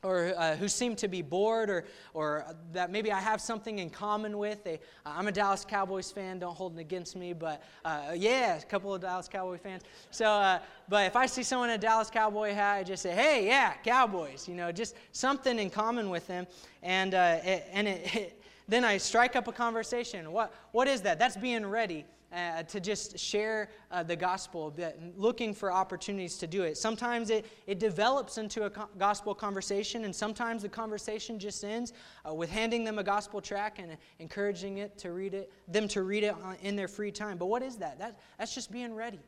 or 0.03 0.35
uh, 0.37 0.57
who 0.57 0.69
seem 0.69 0.97
to 0.97 1.09
be 1.09 1.23
bored 1.23 1.71
or, 1.71 1.85
or 2.13 2.45
that 2.73 2.91
maybe 2.91 3.13
I 3.13 3.21
have 3.21 3.41
something 3.41 3.79
in 3.79 3.89
common 3.89 4.37
with. 4.37 4.65
They, 4.65 4.81
uh, 5.07 5.15
I'm 5.17 5.29
a 5.29 5.33
Dallas 5.33 5.65
Cowboys 5.65 6.11
fan, 6.11 6.39
don't 6.39 6.57
hold 6.57 6.77
it 6.77 6.81
against 6.81 7.15
me, 7.15 7.33
but 7.33 7.63
uh, 7.85 8.13
yeah, 8.17 8.57
a 8.57 8.63
couple 8.63 8.93
of 8.93 9.01
Dallas 9.01 9.29
Cowboy 9.29 9.59
fans. 9.59 9.83
So, 10.11 10.27
uh, 10.27 10.59
but 10.89 11.07
if 11.07 11.15
I 11.15 11.27
see 11.27 11.43
someone 11.43 11.71
in 11.71 11.77
a 11.77 11.79
Dallas 11.79 12.11
Cowboy 12.11 12.53
hat, 12.53 12.79
I 12.79 12.83
just 12.83 13.03
say, 13.03 13.13
hey, 13.13 13.47
yeah, 13.47 13.75
Cowboys, 13.85 14.49
you 14.49 14.55
know, 14.55 14.73
just 14.73 14.97
something 15.13 15.59
in 15.59 15.71
common 15.71 16.11
with 16.11 16.27
them. 16.27 16.47
And, 16.83 17.15
uh, 17.15 17.39
it, 17.45 17.69
and 17.73 17.87
it, 17.87 18.15
it, 18.15 18.43
then 18.69 18.85
I 18.85 18.97
strike 18.97 19.37
up 19.37 19.47
a 19.47 19.53
conversation. 19.53 20.33
What, 20.33 20.53
what 20.73 20.89
is 20.89 21.03
that? 21.03 21.19
That's 21.19 21.37
being 21.37 21.65
ready 21.67 22.07
uh, 22.33 22.63
to 22.65 22.81
just 22.81 23.19
share 23.19 23.71
uh, 23.91 24.03
the 24.03 24.17
gospel, 24.17 24.75
looking 25.17 25.53
for 25.53 25.73
opportunities 25.73 26.39
to 26.39 26.47
do 26.47 26.63
it. 26.63 26.77
Sometimes 26.77 27.31
it, 27.31 27.47
it 27.67 27.79
develops 27.79 28.39
into 28.39 28.65
a 28.65 28.71
co- 28.71 28.89
gospel 28.99 29.35
conversation, 29.35 30.05
and 30.05 30.15
sometimes 30.15 30.63
the 30.63 30.69
conversation 30.69 31.39
just 31.39 31.63
ends 31.65 31.93
uh, 32.29 32.33
with 32.33 32.51
handing 32.51 32.85
them 32.85 32.99
a 32.99 33.05
gospel 33.05 33.41
tract 33.41 33.79
and 33.79 33.97
encouraging 34.19 34.79
it 34.79 34.97
to 34.99 35.13
read 35.13 35.35
it, 35.35 35.53
them 35.69 35.89
to 35.89 36.03
read 36.03 36.25
it 36.25 36.35
in 36.63 36.77
their 36.77 36.89
free 36.89 37.13
time. 37.13 37.37
But 37.37 37.47
what 37.47 37.63
is 37.63 37.77
that? 37.77 37.99
that 37.99 38.19
that's 38.39 38.55
just 38.55 38.73
being 38.73 38.95
ready. 38.95 39.21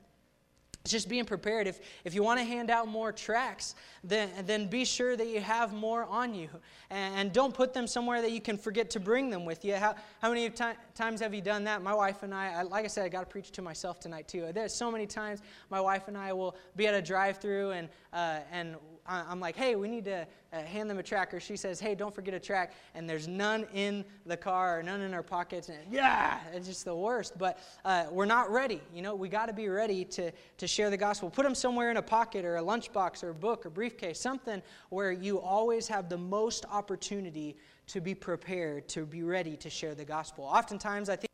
It's 0.85 0.93
just 0.93 1.09
being 1.09 1.25
prepared. 1.25 1.67
If, 1.67 1.81
if 2.05 2.15
you 2.15 2.23
want 2.23 2.41
to 2.41 2.45
hand 2.45 2.71
out 2.71 2.89
more 2.89 3.11
tracts, 3.11 3.75
then, 4.03 4.29
then 4.45 4.67
be 4.67 4.85
sure 4.85 5.17
that 5.17 5.29
you 5.29 5.41
have 5.41 5.73
more 5.73 6.05
on 6.05 6.35
you. 6.35 6.51
And, 6.91 7.15
and 7.15 7.33
don't 7.33 7.55
put 7.55 7.73
them 7.73 7.87
somewhere 7.87 8.21
that 8.21 8.33
you 8.33 8.43
can 8.43 8.59
forget 8.59 8.91
to 8.91 9.01
bring 9.01 9.31
them 9.31 9.47
with 9.47 9.65
you. 9.65 9.77
How, 9.77 9.95
how 10.21 10.29
many 10.29 10.51
times 10.51 11.23
have 11.23 11.33
you 11.33 11.41
done 11.41 11.65
that? 11.65 11.83
My 11.83 11.95
wife 11.95 12.23
and 12.23 12.35
I, 12.35 12.53
I 12.53 12.63
like 12.65 12.85
I 12.85 12.89
said, 12.89 13.07
I 13.07 13.09
got 13.09 13.21
to 13.21 13.27
preach 13.27 13.51
to 13.53 13.63
myself 13.63 13.99
tonight 13.99 14.29
too. 14.29 14.53
There's 14.53 14.75
so 14.75 14.91
many 14.91 15.07
times 15.07 15.41
my 15.71 15.81
wife 15.81 16.09
and 16.09 16.19
I 16.19 16.35
will 16.35 16.55
be 16.77 16.87
at 16.87 16.93
a 16.93 17.01
drive 17.01 17.39
through 17.39 17.71
and, 17.71 17.89
uh, 18.13 18.41
and 18.53 18.77
I'm 19.07 19.39
like, 19.39 19.55
hey, 19.55 19.77
we 19.77 19.89
need 19.89 20.05
to 20.07 20.27
uh, 20.53 20.63
hand 20.63 20.89
them 20.89 20.99
a 20.99 21.03
tracker. 21.03 21.39
She 21.39 21.57
says, 21.57 21.79
hey, 21.79 21.95
don't 21.95 22.15
forget 22.15 22.33
a 22.33 22.41
tract. 22.41 22.75
And 22.95 23.09
there's 23.09 23.29
none 23.29 23.67
in 23.75 24.05
the 24.25 24.37
car 24.37 24.79
or 24.79 24.83
none 24.83 25.03
in 25.03 25.13
our 25.13 25.23
pockets. 25.23 25.69
And 25.69 25.79
yeah, 25.91 26.41
it's 26.55 26.67
just 26.67 26.85
the 26.85 26.97
worst. 26.97 27.37
But 27.37 27.59
uh, 27.85 28.07
we're 28.11 28.25
not 28.25 28.51
ready. 28.51 28.81
You 28.95 29.03
know, 29.03 29.15
we 29.15 29.29
got 29.29 29.47
to 29.47 29.53
be 29.53 29.69
ready 29.69 30.05
to, 30.07 30.33
to 30.57 30.67
share 30.67 30.89
the 30.89 30.97
gospel. 30.97 31.29
Put 31.29 31.45
them 31.45 31.55
somewhere 31.55 31.91
in 31.91 31.99
a 31.99 32.03
pocket 32.03 32.45
or 32.47 32.57
a 32.57 32.63
lunchbox 32.63 33.23
or 33.23 33.31
a 33.31 33.35
book 33.35 33.67
or 33.67 33.71
briefcase, 33.71 34.19
something 34.19 34.63
where 34.89 35.13
you 35.13 35.39
always 35.39 35.87
have 35.89 36.09
the 36.09 36.19
most 36.19 36.65
opportunity 36.71 37.57
to 37.89 38.01
be 38.01 38.15
prepared, 38.15 38.89
to 38.89 39.05
be 39.05 39.23
ready 39.23 39.57
to 39.59 39.69
share 39.69 39.95
the 39.95 40.05
gospel. 40.05 40.45
Oftentimes, 40.45 41.11
I 41.11 41.17
think 41.17 41.29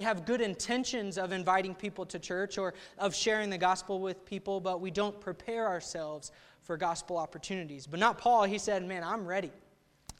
have 0.00 0.24
good 0.24 0.40
intentions 0.40 1.18
of 1.18 1.32
inviting 1.32 1.74
people 1.74 2.06
to 2.06 2.20
church 2.20 2.56
or 2.56 2.72
of 2.98 3.12
sharing 3.12 3.50
the 3.50 3.58
gospel 3.58 4.00
with 4.00 4.24
people, 4.24 4.60
but 4.60 4.80
we 4.80 4.92
don't 4.92 5.20
prepare 5.20 5.66
ourselves 5.66 6.30
for 6.62 6.76
gospel 6.76 7.16
opportunities. 7.16 7.84
But 7.84 7.98
not 7.98 8.16
Paul. 8.16 8.44
He 8.44 8.58
said, 8.58 8.86
Man, 8.86 9.02
I'm 9.02 9.26
ready. 9.26 9.50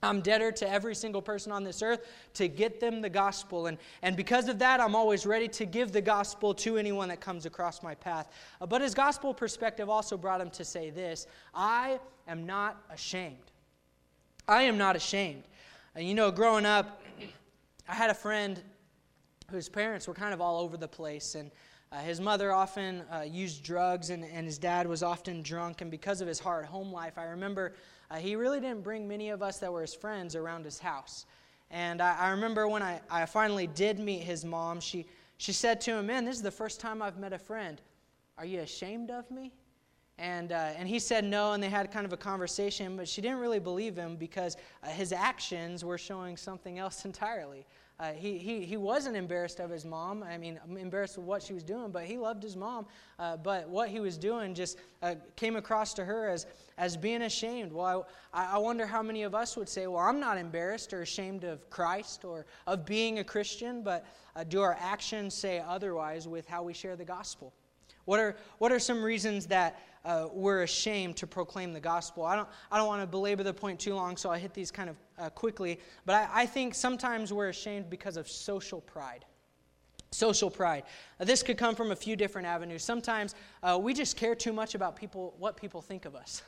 I'm 0.02 0.20
debtor 0.20 0.52
to 0.52 0.68
every 0.68 0.94
single 0.94 1.22
person 1.22 1.52
on 1.52 1.62
this 1.62 1.82
earth 1.82 2.06
to 2.34 2.48
get 2.48 2.80
them 2.80 3.00
the 3.00 3.08
gospel. 3.08 3.66
And, 3.66 3.78
and 4.02 4.16
because 4.16 4.48
of 4.48 4.58
that, 4.60 4.80
I'm 4.80 4.94
always 4.94 5.26
ready 5.26 5.48
to 5.48 5.64
give 5.64 5.92
the 5.92 6.00
gospel 6.00 6.54
to 6.54 6.76
anyone 6.76 7.08
that 7.08 7.20
comes 7.20 7.46
across 7.46 7.82
my 7.82 7.94
path. 7.94 8.28
Uh, 8.60 8.66
but 8.66 8.80
his 8.80 8.94
gospel 8.94 9.32
perspective 9.32 9.88
also 9.88 10.16
brought 10.16 10.40
him 10.40 10.50
to 10.50 10.64
say 10.64 10.90
this 10.90 11.28
I 11.54 12.00
am 12.26 12.46
not 12.46 12.82
ashamed. 12.90 13.52
I 14.48 14.62
am 14.62 14.76
not 14.76 14.96
ashamed. 14.96 15.44
And 15.94 16.06
you 16.06 16.14
know, 16.14 16.32
growing 16.32 16.66
up, 16.66 17.00
I 17.88 17.94
had 17.94 18.10
a 18.10 18.14
friend 18.14 18.60
whose 19.50 19.68
parents 19.68 20.06
were 20.06 20.14
kind 20.14 20.34
of 20.34 20.42
all 20.42 20.61
over 20.61 20.76
the 20.76 20.88
place. 20.88 21.34
And 21.34 21.50
uh, 21.90 22.00
his 22.00 22.20
mother 22.20 22.52
often 22.52 23.02
uh, 23.11 23.22
used 23.22 23.64
drugs, 23.64 24.11
and, 24.11 24.22
and 24.24 24.44
his 24.44 24.58
dad 24.58 24.87
was 24.87 25.02
often 25.02 25.42
drunk. 25.42 25.80
And 25.80 25.90
because 25.90 26.20
of 26.20 26.28
his 26.28 26.38
hard 26.38 26.66
home 26.66 26.92
life, 26.92 27.16
I 27.16 27.24
remember 27.24 27.72
uh, 28.11 28.16
he 28.16 28.37
really 28.37 28.61
didn't 28.61 28.82
bring 28.82 29.08
many 29.08 29.30
of 29.30 29.42
us 29.42 29.58
that 29.58 29.72
were 29.72 29.80
his 29.80 29.94
friends 29.94 30.37
around 30.37 30.66
his 30.66 30.78
house. 30.78 31.24
And 31.70 32.02
I, 32.02 32.16
I 32.18 32.28
remember 32.30 32.68
when 32.68 32.82
I, 32.82 33.00
I 33.11 33.24
finally 33.24 33.66
did 33.68 33.98
meet 33.98 34.22
his 34.22 34.44
mom, 34.44 34.80
she, 34.80 35.06
she 35.38 35.52
said 35.52 35.80
to 35.82 35.96
him, 35.96 36.06
Man, 36.06 36.26
this 36.26 36.37
is 36.37 36.42
the 36.42 36.50
first 36.50 36.78
time 36.78 37.00
I've 37.00 37.18
met 37.18 37.32
a 37.32 37.38
friend. 37.38 37.80
Are 38.37 38.44
you 38.44 38.61
ashamed 38.61 39.11
of 39.11 39.30
me? 39.30 39.54
And, 40.18 40.52
uh, 40.52 40.72
and 40.76 40.88
he 40.88 40.98
said 40.98 41.24
no, 41.24 41.52
and 41.52 41.62
they 41.62 41.70
had 41.70 41.90
kind 41.90 42.04
of 42.04 42.12
a 42.12 42.16
conversation, 42.16 42.96
but 42.96 43.08
she 43.08 43.22
didn't 43.22 43.38
really 43.38 43.61
believe 43.61 43.96
him 43.96 44.16
because 44.16 44.56
uh, 44.82 44.88
his 44.88 45.12
actions 45.12 45.84
were 45.84 45.96
showing 45.96 46.37
something 46.37 46.78
else 46.78 47.04
entirely. 47.06 47.64
Uh, 48.00 48.12
he, 48.12 48.38
he, 48.38 48.64
he 48.64 48.76
wasn't 48.76 49.16
embarrassed 49.16 49.58
of 49.58 49.70
his 49.70 49.84
mom. 49.84 50.22
I 50.22 50.38
mean, 50.38 50.61
embarrassed 50.78 51.16
of 51.18 51.24
what 51.24 51.42
she 51.42 51.52
was 51.52 51.64
doing, 51.64 51.90
but 51.90 52.04
he 52.04 52.16
loved 52.16 52.44
his 52.44 52.54
mom. 52.54 52.87
Uh, 53.18 53.37
but 53.37 53.68
what 53.68 53.88
he 53.88 53.98
was 53.98 54.16
doing 54.16 54.54
just 54.54 54.78
uh, 55.02 55.16
came 55.34 55.56
across 55.56 55.94
to 55.94 56.04
her 56.04 56.28
as, 56.28 56.46
as 56.76 56.96
being 56.96 57.22
ashamed. 57.22 57.72
Well, 57.72 58.06
I, 58.32 58.52
I 58.54 58.58
wonder 58.58 58.87
how 58.87 59.02
many 59.02 59.24
of 59.24 59.34
us 59.34 59.56
would 59.56 59.68
say, 59.68 59.88
Well, 59.88 60.02
I'm 60.02 60.20
not 60.20 60.38
embarrassed 60.38 60.92
or 60.92 61.02
ashamed 61.02 61.42
of 61.42 61.68
Christ 61.70 62.24
or 62.24 62.46
of 62.68 62.87
being 62.87 63.18
a 63.18 63.24
Christian, 63.24 63.82
but 63.82 64.06
uh, 64.37 64.44
do 64.44 64.61
our 64.61 64.76
actions 64.78 65.34
say 65.34 65.61
otherwise 65.66 66.28
with 66.28 66.46
how 66.46 66.62
we 66.62 66.74
share 66.74 66.94
the 66.94 67.04
gospel? 67.04 67.52
What 68.09 68.21
are, 68.21 68.37
what 68.57 68.73
are 68.73 68.79
some 68.79 69.03
reasons 69.03 69.44
that 69.49 69.83
uh, 70.03 70.29
we're 70.33 70.62
ashamed 70.62 71.18
to 71.18 71.27
proclaim 71.27 71.75
the 71.75 71.81
gospel? 71.81 72.25
I 72.25 72.37
don't, 72.37 72.49
I 72.73 72.79
don't 72.79 72.87
want 72.87 73.03
to 73.03 73.07
belabor 73.07 73.42
the 73.42 73.53
point 73.53 73.79
too 73.79 73.94
long, 73.94 74.16
so 74.16 74.31
I'll 74.31 74.38
hit 74.38 74.55
these 74.55 74.71
kind 74.71 74.88
of 74.88 74.97
uh, 75.18 75.29
quickly. 75.29 75.79
But 76.07 76.14
I, 76.14 76.29
I 76.33 76.47
think 76.47 76.75
sometimes 76.75 77.35
we're 77.35 77.51
ashamed 77.51 77.90
because 77.90 78.16
of 78.16 78.27
social 78.27 78.81
pride. 78.81 79.27
Social 80.11 80.49
pride. 80.49 80.85
Uh, 81.21 81.27
this 81.27 81.42
could 81.42 81.59
come 81.59 81.75
from 81.75 81.90
a 81.90 81.97
few 81.97 82.16
different 82.16 82.49
avenues. 82.49 82.83
Sometimes 82.83 83.35
uh, 83.62 83.79
we 83.79 83.92
just 83.92 84.16
care 84.16 84.35
too 84.35 84.55
much 84.55 84.75
about 84.75 84.97
people, 84.97 85.35
what 85.38 85.59
people 85.59 85.83
think 85.83 86.07
of 86.07 86.16
us. 86.16 86.42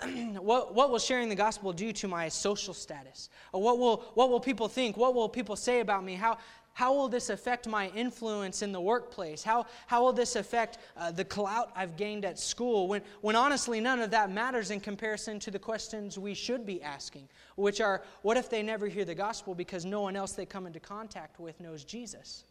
what, 0.38 0.76
what 0.76 0.92
will 0.92 1.00
sharing 1.00 1.28
the 1.28 1.34
gospel 1.34 1.72
do 1.72 1.90
to 1.90 2.06
my 2.06 2.28
social 2.28 2.72
status? 2.72 3.30
What 3.50 3.80
will, 3.80 4.04
what 4.14 4.30
will 4.30 4.38
people 4.38 4.68
think? 4.68 4.96
What 4.96 5.16
will 5.16 5.28
people 5.28 5.56
say 5.56 5.80
about 5.80 6.04
me? 6.04 6.14
How, 6.14 6.38
how 6.74 6.92
will 6.92 7.08
this 7.08 7.30
affect 7.30 7.68
my 7.68 7.88
influence 7.90 8.60
in 8.60 8.72
the 8.72 8.80
workplace? 8.80 9.44
How, 9.44 9.66
how 9.86 10.02
will 10.02 10.12
this 10.12 10.34
affect 10.34 10.78
uh, 10.96 11.12
the 11.12 11.24
clout 11.24 11.70
I've 11.76 11.96
gained 11.96 12.24
at 12.24 12.36
school? 12.36 12.88
When, 12.88 13.00
when 13.20 13.36
honestly, 13.36 13.80
none 13.80 14.00
of 14.00 14.10
that 14.10 14.30
matters 14.30 14.72
in 14.72 14.80
comparison 14.80 15.38
to 15.40 15.52
the 15.52 15.58
questions 15.58 16.18
we 16.18 16.34
should 16.34 16.66
be 16.66 16.82
asking, 16.82 17.28
which 17.54 17.80
are 17.80 18.02
what 18.22 18.36
if 18.36 18.50
they 18.50 18.60
never 18.60 18.88
hear 18.88 19.04
the 19.04 19.14
gospel 19.14 19.54
because 19.54 19.84
no 19.84 20.00
one 20.00 20.16
else 20.16 20.32
they 20.32 20.46
come 20.46 20.66
into 20.66 20.80
contact 20.80 21.38
with 21.38 21.60
knows 21.60 21.84
Jesus? 21.84 22.42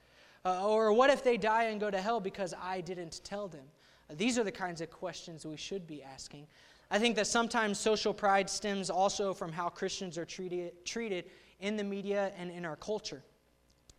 Uh, 0.46 0.66
or 0.66 0.94
what 0.94 1.10
if 1.10 1.22
they 1.22 1.36
die 1.36 1.66
and 1.66 1.82
go 1.82 1.92
to 1.92 2.00
hell 2.00 2.22
because 2.22 2.54
I 2.62 2.80
didn't 2.80 3.20
tell 3.26 3.50
them? 3.50 3.66
Uh, 4.10 4.14
these 4.16 4.40
are 4.40 4.46
the 4.46 4.52
kinds 4.52 4.80
of 4.80 4.90
questions 4.90 5.46
we 5.46 5.58
should 5.58 5.86
be 5.86 6.02
asking. 6.02 6.48
I 6.90 6.98
think 6.98 7.18
that 7.18 7.28
sometimes 7.28 7.78
social 7.78 8.14
pride 8.14 8.50
stems 8.50 8.90
also 8.90 9.34
from 9.34 9.52
how 9.52 9.68
Christians 9.68 10.18
are 10.18 10.26
treated, 10.26 10.86
treated 10.86 11.26
in 11.60 11.76
the 11.76 11.84
media 11.84 12.32
and 12.38 12.50
in 12.50 12.64
our 12.64 12.78
culture. 12.78 13.22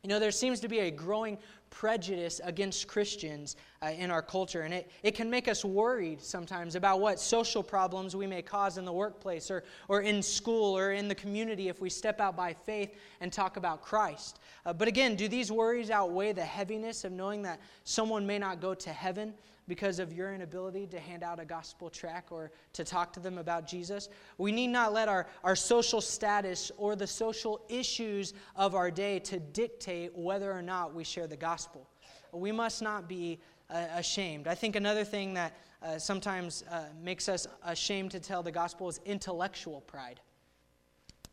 You 0.04 0.10
know, 0.10 0.18
there 0.18 0.30
seems 0.30 0.60
to 0.60 0.68
be 0.68 0.80
a 0.80 0.90
growing 0.90 1.38
prejudice 1.70 2.38
against 2.44 2.86
Christians 2.86 3.56
uh, 3.82 3.86
in 3.86 4.10
our 4.10 4.20
culture, 4.20 4.60
and 4.60 4.74
it, 4.74 4.90
it 5.02 5.14
can 5.14 5.30
make 5.30 5.48
us 5.48 5.64
worried 5.64 6.20
sometimes 6.20 6.74
about 6.74 7.00
what 7.00 7.18
social 7.18 7.62
problems 7.62 8.14
we 8.14 8.26
may 8.26 8.42
cause 8.42 8.76
in 8.76 8.84
the 8.84 8.92
workplace 8.92 9.50
or, 9.50 9.64
or 9.88 10.02
in 10.02 10.22
school 10.22 10.76
or 10.76 10.92
in 10.92 11.08
the 11.08 11.14
community 11.14 11.68
if 11.68 11.80
we 11.80 11.88
step 11.88 12.20
out 12.20 12.36
by 12.36 12.52
faith 12.52 12.94
and 13.22 13.32
talk 13.32 13.56
about 13.56 13.80
Christ. 13.80 14.40
Uh, 14.66 14.74
but 14.74 14.88
again, 14.88 15.16
do 15.16 15.26
these 15.26 15.50
worries 15.50 15.90
outweigh 15.90 16.34
the 16.34 16.44
heaviness 16.44 17.04
of 17.04 17.12
knowing 17.12 17.40
that 17.40 17.58
someone 17.84 18.26
may 18.26 18.38
not 18.38 18.60
go 18.60 18.74
to 18.74 18.90
heaven 18.90 19.32
because 19.66 19.98
of 19.98 20.12
your 20.12 20.34
inability 20.34 20.86
to 20.88 21.00
hand 21.00 21.22
out 21.22 21.40
a 21.40 21.44
gospel 21.44 21.88
tract 21.88 22.30
or 22.30 22.50
to 22.72 22.84
talk 22.84 23.12
to 23.14 23.20
them 23.20 23.38
about 23.38 23.66
Jesus. 23.66 24.08
We 24.38 24.52
need 24.52 24.68
not 24.68 24.92
let 24.92 25.08
our, 25.08 25.26
our 25.42 25.56
social 25.56 26.00
status 26.00 26.70
or 26.76 26.96
the 26.96 27.06
social 27.06 27.64
issues 27.68 28.34
of 28.56 28.74
our 28.74 28.90
day 28.90 29.18
to 29.20 29.38
dictate 29.38 30.14
whether 30.14 30.52
or 30.52 30.62
not 30.62 30.94
we 30.94 31.04
share 31.04 31.26
the 31.26 31.36
gospel. 31.36 31.88
We 32.32 32.52
must 32.52 32.82
not 32.82 33.08
be 33.08 33.40
uh, 33.70 33.86
ashamed. 33.94 34.46
I 34.46 34.54
think 34.54 34.76
another 34.76 35.04
thing 35.04 35.34
that 35.34 35.56
uh, 35.82 35.98
sometimes 35.98 36.64
uh, 36.70 36.84
makes 37.02 37.28
us 37.28 37.46
ashamed 37.64 38.10
to 38.12 38.20
tell 38.20 38.42
the 38.42 38.52
gospel 38.52 38.88
is 38.88 39.00
intellectual 39.04 39.80
pride. 39.82 40.20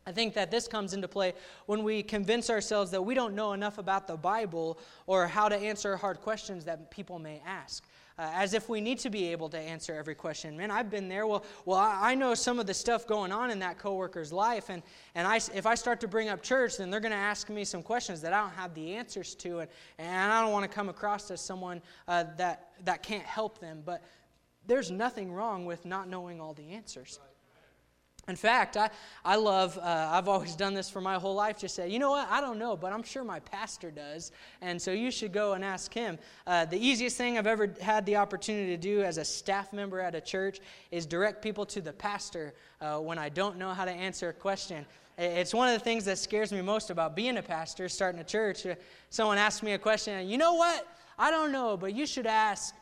I 0.06 0.10
think 0.10 0.34
that 0.34 0.50
this 0.50 0.66
comes 0.66 0.94
into 0.94 1.06
play 1.06 1.34
when 1.66 1.84
we 1.84 2.02
convince 2.02 2.50
ourselves 2.50 2.90
that 2.90 3.02
we 3.02 3.14
don't 3.14 3.34
know 3.34 3.52
enough 3.52 3.78
about 3.78 4.08
the 4.08 4.16
Bible 4.16 4.78
or 5.06 5.28
how 5.28 5.48
to 5.48 5.56
answer 5.56 5.96
hard 5.96 6.20
questions 6.20 6.64
that 6.64 6.90
people 6.90 7.18
may 7.18 7.40
ask 7.46 7.84
uh, 8.18 8.30
as 8.34 8.54
if 8.54 8.68
we 8.68 8.80
need 8.80 8.98
to 9.00 9.10
be 9.10 9.28
able 9.28 9.48
to 9.50 9.58
answer 9.58 9.94
every 9.94 10.14
question. 10.14 10.56
Man, 10.56 10.70
I've 10.70 10.90
been 10.90 11.08
there. 11.08 11.26
Well, 11.26 11.44
well, 11.64 11.78
I, 11.78 12.12
I 12.12 12.14
know 12.14 12.34
some 12.34 12.58
of 12.58 12.66
the 12.66 12.74
stuff 12.74 13.06
going 13.06 13.32
on 13.32 13.50
in 13.50 13.58
that 13.60 13.78
coworker's 13.78 14.32
life, 14.32 14.68
and 14.68 14.82
and 15.14 15.26
I, 15.26 15.36
if 15.54 15.66
I 15.66 15.74
start 15.74 16.00
to 16.00 16.08
bring 16.08 16.28
up 16.28 16.42
church, 16.42 16.76
then 16.76 16.90
they're 16.90 17.00
going 17.00 17.12
to 17.12 17.16
ask 17.16 17.48
me 17.48 17.64
some 17.64 17.82
questions 17.82 18.20
that 18.22 18.32
I 18.32 18.40
don't 18.40 18.54
have 18.54 18.74
the 18.74 18.94
answers 18.94 19.34
to, 19.36 19.60
and 19.60 19.70
and 19.98 20.32
I 20.32 20.40
don't 20.42 20.52
want 20.52 20.64
to 20.64 20.74
come 20.74 20.88
across 20.88 21.30
as 21.30 21.40
someone 21.40 21.82
uh, 22.08 22.24
that 22.36 22.70
that 22.84 23.02
can't 23.02 23.24
help 23.24 23.58
them. 23.58 23.82
But 23.84 24.02
there's 24.66 24.90
nothing 24.90 25.32
wrong 25.32 25.64
with 25.64 25.84
not 25.84 26.08
knowing 26.08 26.40
all 26.40 26.54
the 26.54 26.70
answers. 26.70 27.18
In 28.28 28.36
fact, 28.36 28.76
I, 28.76 28.88
I 29.24 29.34
love, 29.34 29.76
uh, 29.78 30.08
I've 30.12 30.28
always 30.28 30.54
done 30.54 30.74
this 30.74 30.88
for 30.88 31.00
my 31.00 31.16
whole 31.16 31.34
life, 31.34 31.58
just 31.58 31.74
say, 31.74 31.88
you 31.88 31.98
know 31.98 32.10
what, 32.10 32.28
I 32.30 32.40
don't 32.40 32.56
know, 32.56 32.76
but 32.76 32.92
I'm 32.92 33.02
sure 33.02 33.24
my 33.24 33.40
pastor 33.40 33.90
does, 33.90 34.30
and 34.60 34.80
so 34.80 34.92
you 34.92 35.10
should 35.10 35.32
go 35.32 35.54
and 35.54 35.64
ask 35.64 35.92
him. 35.92 36.18
Uh, 36.46 36.64
the 36.64 36.78
easiest 36.78 37.16
thing 37.16 37.36
I've 37.36 37.48
ever 37.48 37.74
had 37.80 38.06
the 38.06 38.16
opportunity 38.16 38.68
to 38.68 38.76
do 38.76 39.02
as 39.02 39.18
a 39.18 39.24
staff 39.24 39.72
member 39.72 39.98
at 39.98 40.14
a 40.14 40.20
church 40.20 40.60
is 40.92 41.04
direct 41.04 41.42
people 41.42 41.66
to 41.66 41.80
the 41.80 41.92
pastor 41.92 42.54
uh, 42.80 42.98
when 42.98 43.18
I 43.18 43.28
don't 43.28 43.58
know 43.58 43.74
how 43.74 43.84
to 43.84 43.90
answer 43.90 44.28
a 44.28 44.32
question. 44.32 44.86
It's 45.18 45.52
one 45.52 45.66
of 45.68 45.74
the 45.74 45.84
things 45.84 46.04
that 46.04 46.16
scares 46.16 46.52
me 46.52 46.62
most 46.62 46.90
about 46.90 47.16
being 47.16 47.38
a 47.38 47.42
pastor, 47.42 47.88
starting 47.88 48.20
a 48.20 48.24
church. 48.24 48.64
Uh, 48.64 48.76
someone 49.10 49.36
asks 49.36 49.64
me 49.64 49.72
a 49.72 49.78
question, 49.78 50.14
and 50.14 50.30
you 50.30 50.38
know 50.38 50.54
what, 50.54 50.86
I 51.18 51.32
don't 51.32 51.50
know, 51.50 51.76
but 51.76 51.92
you 51.92 52.06
should 52.06 52.26
ask 52.26 52.72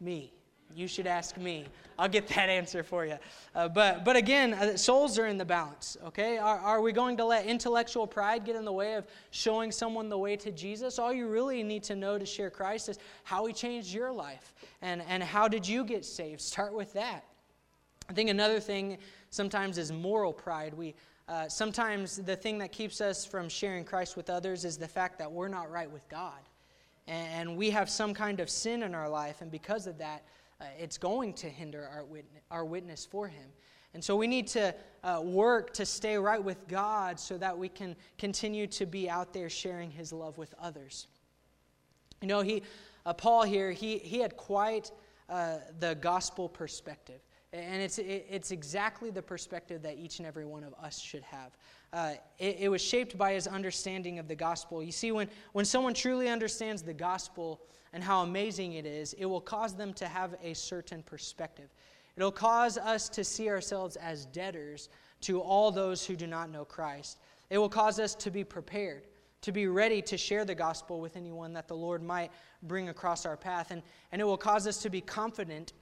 me. 0.00 0.32
You 0.74 0.88
should 0.88 1.06
ask 1.06 1.36
me. 1.36 1.66
I'll 1.98 2.08
get 2.08 2.26
that 2.28 2.48
answer 2.48 2.82
for 2.82 3.06
you. 3.06 3.18
Uh, 3.54 3.68
but, 3.68 4.04
but 4.04 4.16
again, 4.16 4.54
uh, 4.54 4.76
souls 4.76 5.18
are 5.18 5.26
in 5.26 5.38
the 5.38 5.44
balance, 5.44 5.96
okay? 6.06 6.38
Are, 6.38 6.58
are 6.58 6.80
we 6.80 6.92
going 6.92 7.16
to 7.18 7.24
let 7.24 7.46
intellectual 7.46 8.06
pride 8.06 8.44
get 8.44 8.56
in 8.56 8.64
the 8.64 8.72
way 8.72 8.94
of 8.94 9.06
showing 9.30 9.70
someone 9.70 10.08
the 10.08 10.18
way 10.18 10.36
to 10.36 10.50
Jesus? 10.50 10.98
All 10.98 11.12
you 11.12 11.28
really 11.28 11.62
need 11.62 11.82
to 11.84 11.94
know 11.94 12.18
to 12.18 12.26
share 12.26 12.50
Christ 12.50 12.88
is 12.88 12.98
how 13.24 13.46
he 13.46 13.52
changed 13.52 13.92
your 13.92 14.12
life 14.12 14.54
and, 14.80 15.02
and 15.08 15.22
how 15.22 15.48
did 15.48 15.66
you 15.66 15.84
get 15.84 16.04
saved. 16.04 16.40
Start 16.40 16.74
with 16.74 16.92
that. 16.94 17.24
I 18.08 18.12
think 18.12 18.30
another 18.30 18.60
thing 18.60 18.98
sometimes 19.30 19.78
is 19.78 19.92
moral 19.92 20.32
pride. 20.32 20.74
We, 20.74 20.94
uh, 21.28 21.48
sometimes 21.48 22.16
the 22.16 22.36
thing 22.36 22.58
that 22.58 22.72
keeps 22.72 23.00
us 23.00 23.24
from 23.24 23.48
sharing 23.48 23.84
Christ 23.84 24.16
with 24.16 24.28
others 24.28 24.64
is 24.64 24.76
the 24.76 24.88
fact 24.88 25.18
that 25.18 25.30
we're 25.30 25.48
not 25.48 25.70
right 25.70 25.90
with 25.90 26.06
God. 26.08 26.40
And, 27.06 27.48
and 27.48 27.56
we 27.56 27.70
have 27.70 27.88
some 27.88 28.12
kind 28.12 28.40
of 28.40 28.50
sin 28.50 28.82
in 28.82 28.94
our 28.94 29.08
life, 29.08 29.40
and 29.40 29.50
because 29.50 29.86
of 29.86 29.98
that, 29.98 30.22
uh, 30.62 30.66
it's 30.78 30.96
going 30.96 31.32
to 31.34 31.48
hinder 31.48 31.88
our, 31.92 32.04
witness, 32.04 32.42
our 32.50 32.64
witness 32.64 33.04
for 33.04 33.26
Him. 33.26 33.48
And 33.94 34.02
so 34.02 34.16
we 34.16 34.26
need 34.26 34.46
to 34.48 34.74
uh, 35.02 35.20
work 35.22 35.74
to 35.74 35.84
stay 35.84 36.16
right 36.16 36.42
with 36.42 36.68
God 36.68 37.18
so 37.18 37.36
that 37.38 37.56
we 37.56 37.68
can 37.68 37.96
continue 38.16 38.66
to 38.68 38.86
be 38.86 39.10
out 39.10 39.32
there 39.32 39.50
sharing 39.50 39.90
His 39.90 40.12
love 40.12 40.38
with 40.38 40.54
others. 40.60 41.08
You 42.20 42.28
know, 42.28 42.40
he, 42.40 42.62
uh, 43.04 43.12
Paul 43.12 43.42
here, 43.42 43.72
he, 43.72 43.98
he 43.98 44.20
had 44.20 44.36
quite 44.36 44.92
uh, 45.28 45.56
the 45.80 45.96
gospel 45.96 46.48
perspective. 46.48 47.20
And 47.52 47.82
it's, 47.82 47.98
it's 47.98 48.50
exactly 48.50 49.10
the 49.10 49.20
perspective 49.20 49.82
that 49.82 49.98
each 49.98 50.18
and 50.18 50.26
every 50.26 50.46
one 50.46 50.64
of 50.64 50.72
us 50.82 50.98
should 50.98 51.22
have. 51.24 51.56
Uh, 51.92 52.14
it, 52.38 52.56
it 52.60 52.68
was 52.70 52.80
shaped 52.80 53.18
by 53.18 53.34
his 53.34 53.46
understanding 53.46 54.18
of 54.18 54.26
the 54.26 54.34
gospel. 54.34 54.82
You 54.82 54.92
see, 54.92 55.12
when, 55.12 55.28
when 55.52 55.66
someone 55.66 55.92
truly 55.92 56.30
understands 56.30 56.80
the 56.80 56.94
gospel, 56.94 57.60
and 57.92 58.02
how 58.02 58.22
amazing 58.22 58.74
it 58.74 58.86
is, 58.86 59.12
it 59.14 59.26
will 59.26 59.40
cause 59.40 59.74
them 59.74 59.92
to 59.94 60.06
have 60.06 60.34
a 60.42 60.54
certain 60.54 61.02
perspective. 61.02 61.68
It'll 62.16 62.32
cause 62.32 62.78
us 62.78 63.08
to 63.10 63.24
see 63.24 63.48
ourselves 63.48 63.96
as 63.96 64.26
debtors 64.26 64.88
to 65.22 65.40
all 65.40 65.70
those 65.70 66.04
who 66.04 66.16
do 66.16 66.26
not 66.26 66.50
know 66.50 66.64
Christ. 66.64 67.18
It 67.50 67.58
will 67.58 67.68
cause 67.68 67.98
us 67.98 68.14
to 68.16 68.30
be 68.30 68.44
prepared, 68.44 69.06
to 69.42 69.52
be 69.52 69.66
ready 69.66 70.02
to 70.02 70.16
share 70.16 70.44
the 70.44 70.54
gospel 70.54 71.00
with 71.00 71.16
anyone 71.16 71.52
that 71.54 71.68
the 71.68 71.76
Lord 71.76 72.02
might 72.02 72.30
bring 72.62 72.88
across 72.88 73.24
our 73.26 73.36
path. 73.36 73.70
And, 73.70 73.82
and 74.10 74.20
it 74.20 74.24
will 74.24 74.36
cause 74.36 74.66
us 74.66 74.78
to 74.78 74.90
be 74.90 75.00
confident 75.00 75.72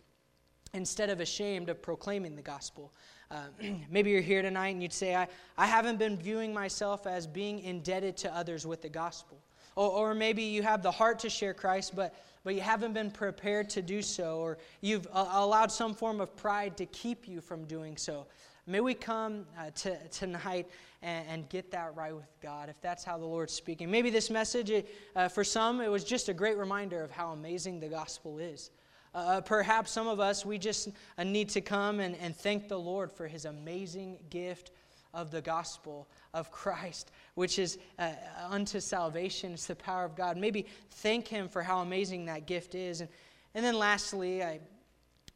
instead 0.73 1.11
of 1.11 1.21
ashamed 1.21 1.69
of 1.69 1.83
proclaiming 1.83 2.37
the 2.37 2.43
gospel. 2.43 2.93
Uh, 3.31 3.45
maybe 3.91 4.11
you're 4.11 4.21
here 4.21 4.43
tonight 4.43 4.69
and 4.69 4.83
you'd 4.83 4.93
say, 4.93 5.15
I, 5.15 5.29
I 5.57 5.67
haven't 5.67 5.99
been 5.99 6.17
viewing 6.17 6.53
myself 6.53 7.07
as 7.07 7.27
being 7.27 7.61
indebted 7.61 8.17
to 8.19 8.35
others 8.35 8.67
with 8.67 8.83
the 8.83 8.89
gospel. 8.89 9.41
Or, 9.81 10.11
or 10.11 10.15
maybe 10.15 10.43
you 10.43 10.63
have 10.63 10.83
the 10.83 10.91
heart 10.91 11.21
to 11.21 11.31
share 11.31 11.55
Christ, 11.55 11.97
but, 11.97 12.15
but 12.45 12.55
you 12.55 12.61
haven't 12.61 12.93
been 12.93 13.11
prepared 13.11 13.71
to 13.71 13.81
do 13.81 14.03
so, 14.03 14.37
or 14.37 14.59
you've 14.83 15.07
uh, 15.11 15.27
allowed 15.33 15.73
some 15.73 15.95
form 15.95 16.21
of 16.21 16.37
pride 16.37 16.77
to 16.77 16.85
keep 16.85 17.27
you 17.27 17.41
from 17.41 17.65
doing 17.65 17.97
so. 17.97 18.27
May 18.67 18.81
we 18.81 18.93
come 18.93 19.47
uh, 19.59 19.71
to, 19.77 19.97
tonight 20.09 20.69
and, 21.01 21.27
and, 21.27 21.49
get 21.49 21.71
that 21.71 21.97
right 21.97 22.15
with 22.15 22.29
God, 22.43 22.69
if 22.69 22.79
that's 22.83 23.05
how 23.05 23.17
the 23.17 23.25
Lord's 23.25 23.55
speaking. 23.55 23.91
Maybe 23.91 24.11
this 24.11 24.29
message, 24.29 24.85
uh, 25.17 25.29
for 25.29 25.43
some, 25.43 25.81
it 25.81 25.89
was 25.89 26.05
just 26.05 26.29
a 26.29 26.35
great 26.35 26.59
reminder 26.59 27.03
of 27.03 27.11
how 27.11 27.33
amazing 27.33 27.81
the 27.81 27.89
gospel 27.89 28.39
is. 28.39 28.71
Uh, 29.15 29.17
uh 29.17 29.41
perhaps 29.41 29.91
some 29.91 30.09
of 30.09 30.21
us, 30.21 30.45
we 30.45 30.59
just 30.59 30.91
need 31.25 31.49
to 31.49 31.63
come 31.63 32.01
and, 32.01 32.17
and 32.17 32.37
thank 32.37 32.69
the 32.69 32.79
Lord 32.79 33.11
for 33.11 33.27
his 33.27 33.47
amazing 33.47 34.19
gift 34.29 34.73
of 35.13 35.31
the 35.31 35.41
gospel 35.41 36.09
of 36.35 36.51
Christ, 36.51 37.11
which 37.35 37.59
is 37.59 37.79
uh, 37.99 38.13
unto 38.49 38.81
salvation. 38.81 39.53
It's 39.53 39.67
the 39.67 39.77
power 39.77 40.05
of 40.05 40.15
God. 40.15 40.37
Maybe 40.37 40.67
thank 40.91 41.29
Him 41.29 41.49
for 41.49 41.63
how 41.63 41.81
amazing 41.81 42.27
that 42.27 42.47
gift 42.47 42.75
is. 42.75 43.01
And, 43.01 43.11
and 43.55 43.65
then 43.65 43.79
lastly, 43.79 44.43
I, 44.43 44.61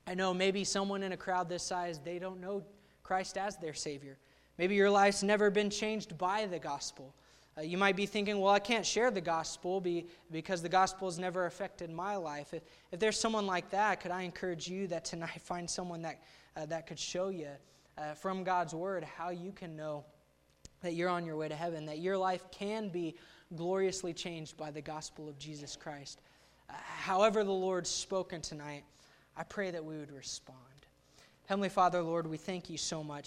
I 0.06 0.14
know 0.14 0.32
maybe 0.34 0.64
someone 0.64 1.02
in 1.02 1.12
a 1.12 1.16
crowd 1.16 1.48
this 1.48 1.62
size, 1.62 1.98
they 1.98 2.18
don't 2.18 2.40
know 2.40 2.62
Christ 3.02 3.36
as 3.36 3.56
their 3.56 3.74
Savior. 3.74 4.18
Maybe 4.58 4.74
your 4.74 4.90
life's 4.90 5.22
never 5.22 5.50
been 5.50 5.70
changed 5.70 6.16
by 6.16 6.46
the 6.46 6.58
gospel. 6.58 7.14
Uh, 7.56 7.62
you 7.62 7.78
might 7.78 7.96
be 7.96 8.06
thinking, 8.06 8.40
well, 8.40 8.52
I 8.52 8.58
can't 8.58 8.84
share 8.84 9.10
the 9.10 9.20
gospel 9.20 9.80
be, 9.80 10.06
because 10.30 10.62
the 10.62 10.68
gospel 10.68 11.08
has 11.08 11.18
never 11.18 11.46
affected 11.46 11.90
my 11.90 12.16
life. 12.16 12.52
If, 12.52 12.62
if 12.90 12.98
there's 12.98 13.18
someone 13.18 13.46
like 13.46 13.70
that, 13.70 14.00
could 14.00 14.10
I 14.10 14.22
encourage 14.22 14.68
you 14.68 14.86
that 14.88 15.04
tonight 15.04 15.40
find 15.40 15.68
someone 15.68 16.02
that, 16.02 16.22
uh, 16.56 16.66
that 16.66 16.86
could 16.86 16.98
show 16.98 17.28
you 17.28 17.48
uh, 17.96 18.14
from 18.14 18.44
God's 18.44 18.74
word 18.74 19.04
how 19.04 19.30
you 19.30 19.52
can 19.52 19.76
know 19.76 20.04
that 20.82 20.94
you're 20.94 21.08
on 21.08 21.24
your 21.24 21.36
way 21.36 21.48
to 21.48 21.54
heaven, 21.54 21.86
that 21.86 21.98
your 21.98 22.16
life 22.16 22.44
can 22.50 22.88
be 22.88 23.16
gloriously 23.56 24.12
changed 24.12 24.56
by 24.56 24.70
the 24.70 24.80
gospel 24.80 25.28
of 25.28 25.38
Jesus 25.38 25.76
Christ. 25.76 26.20
Uh, 26.68 26.74
however, 26.76 27.44
the 27.44 27.52
Lord's 27.52 27.90
spoken 27.90 28.40
tonight, 28.40 28.84
I 29.36 29.42
pray 29.44 29.70
that 29.70 29.84
we 29.84 29.96
would 29.96 30.12
respond. 30.12 30.58
Heavenly 31.46 31.68
Father, 31.68 32.02
Lord, 32.02 32.26
we 32.26 32.36
thank 32.36 32.70
you 32.70 32.78
so 32.78 33.04
much 33.04 33.22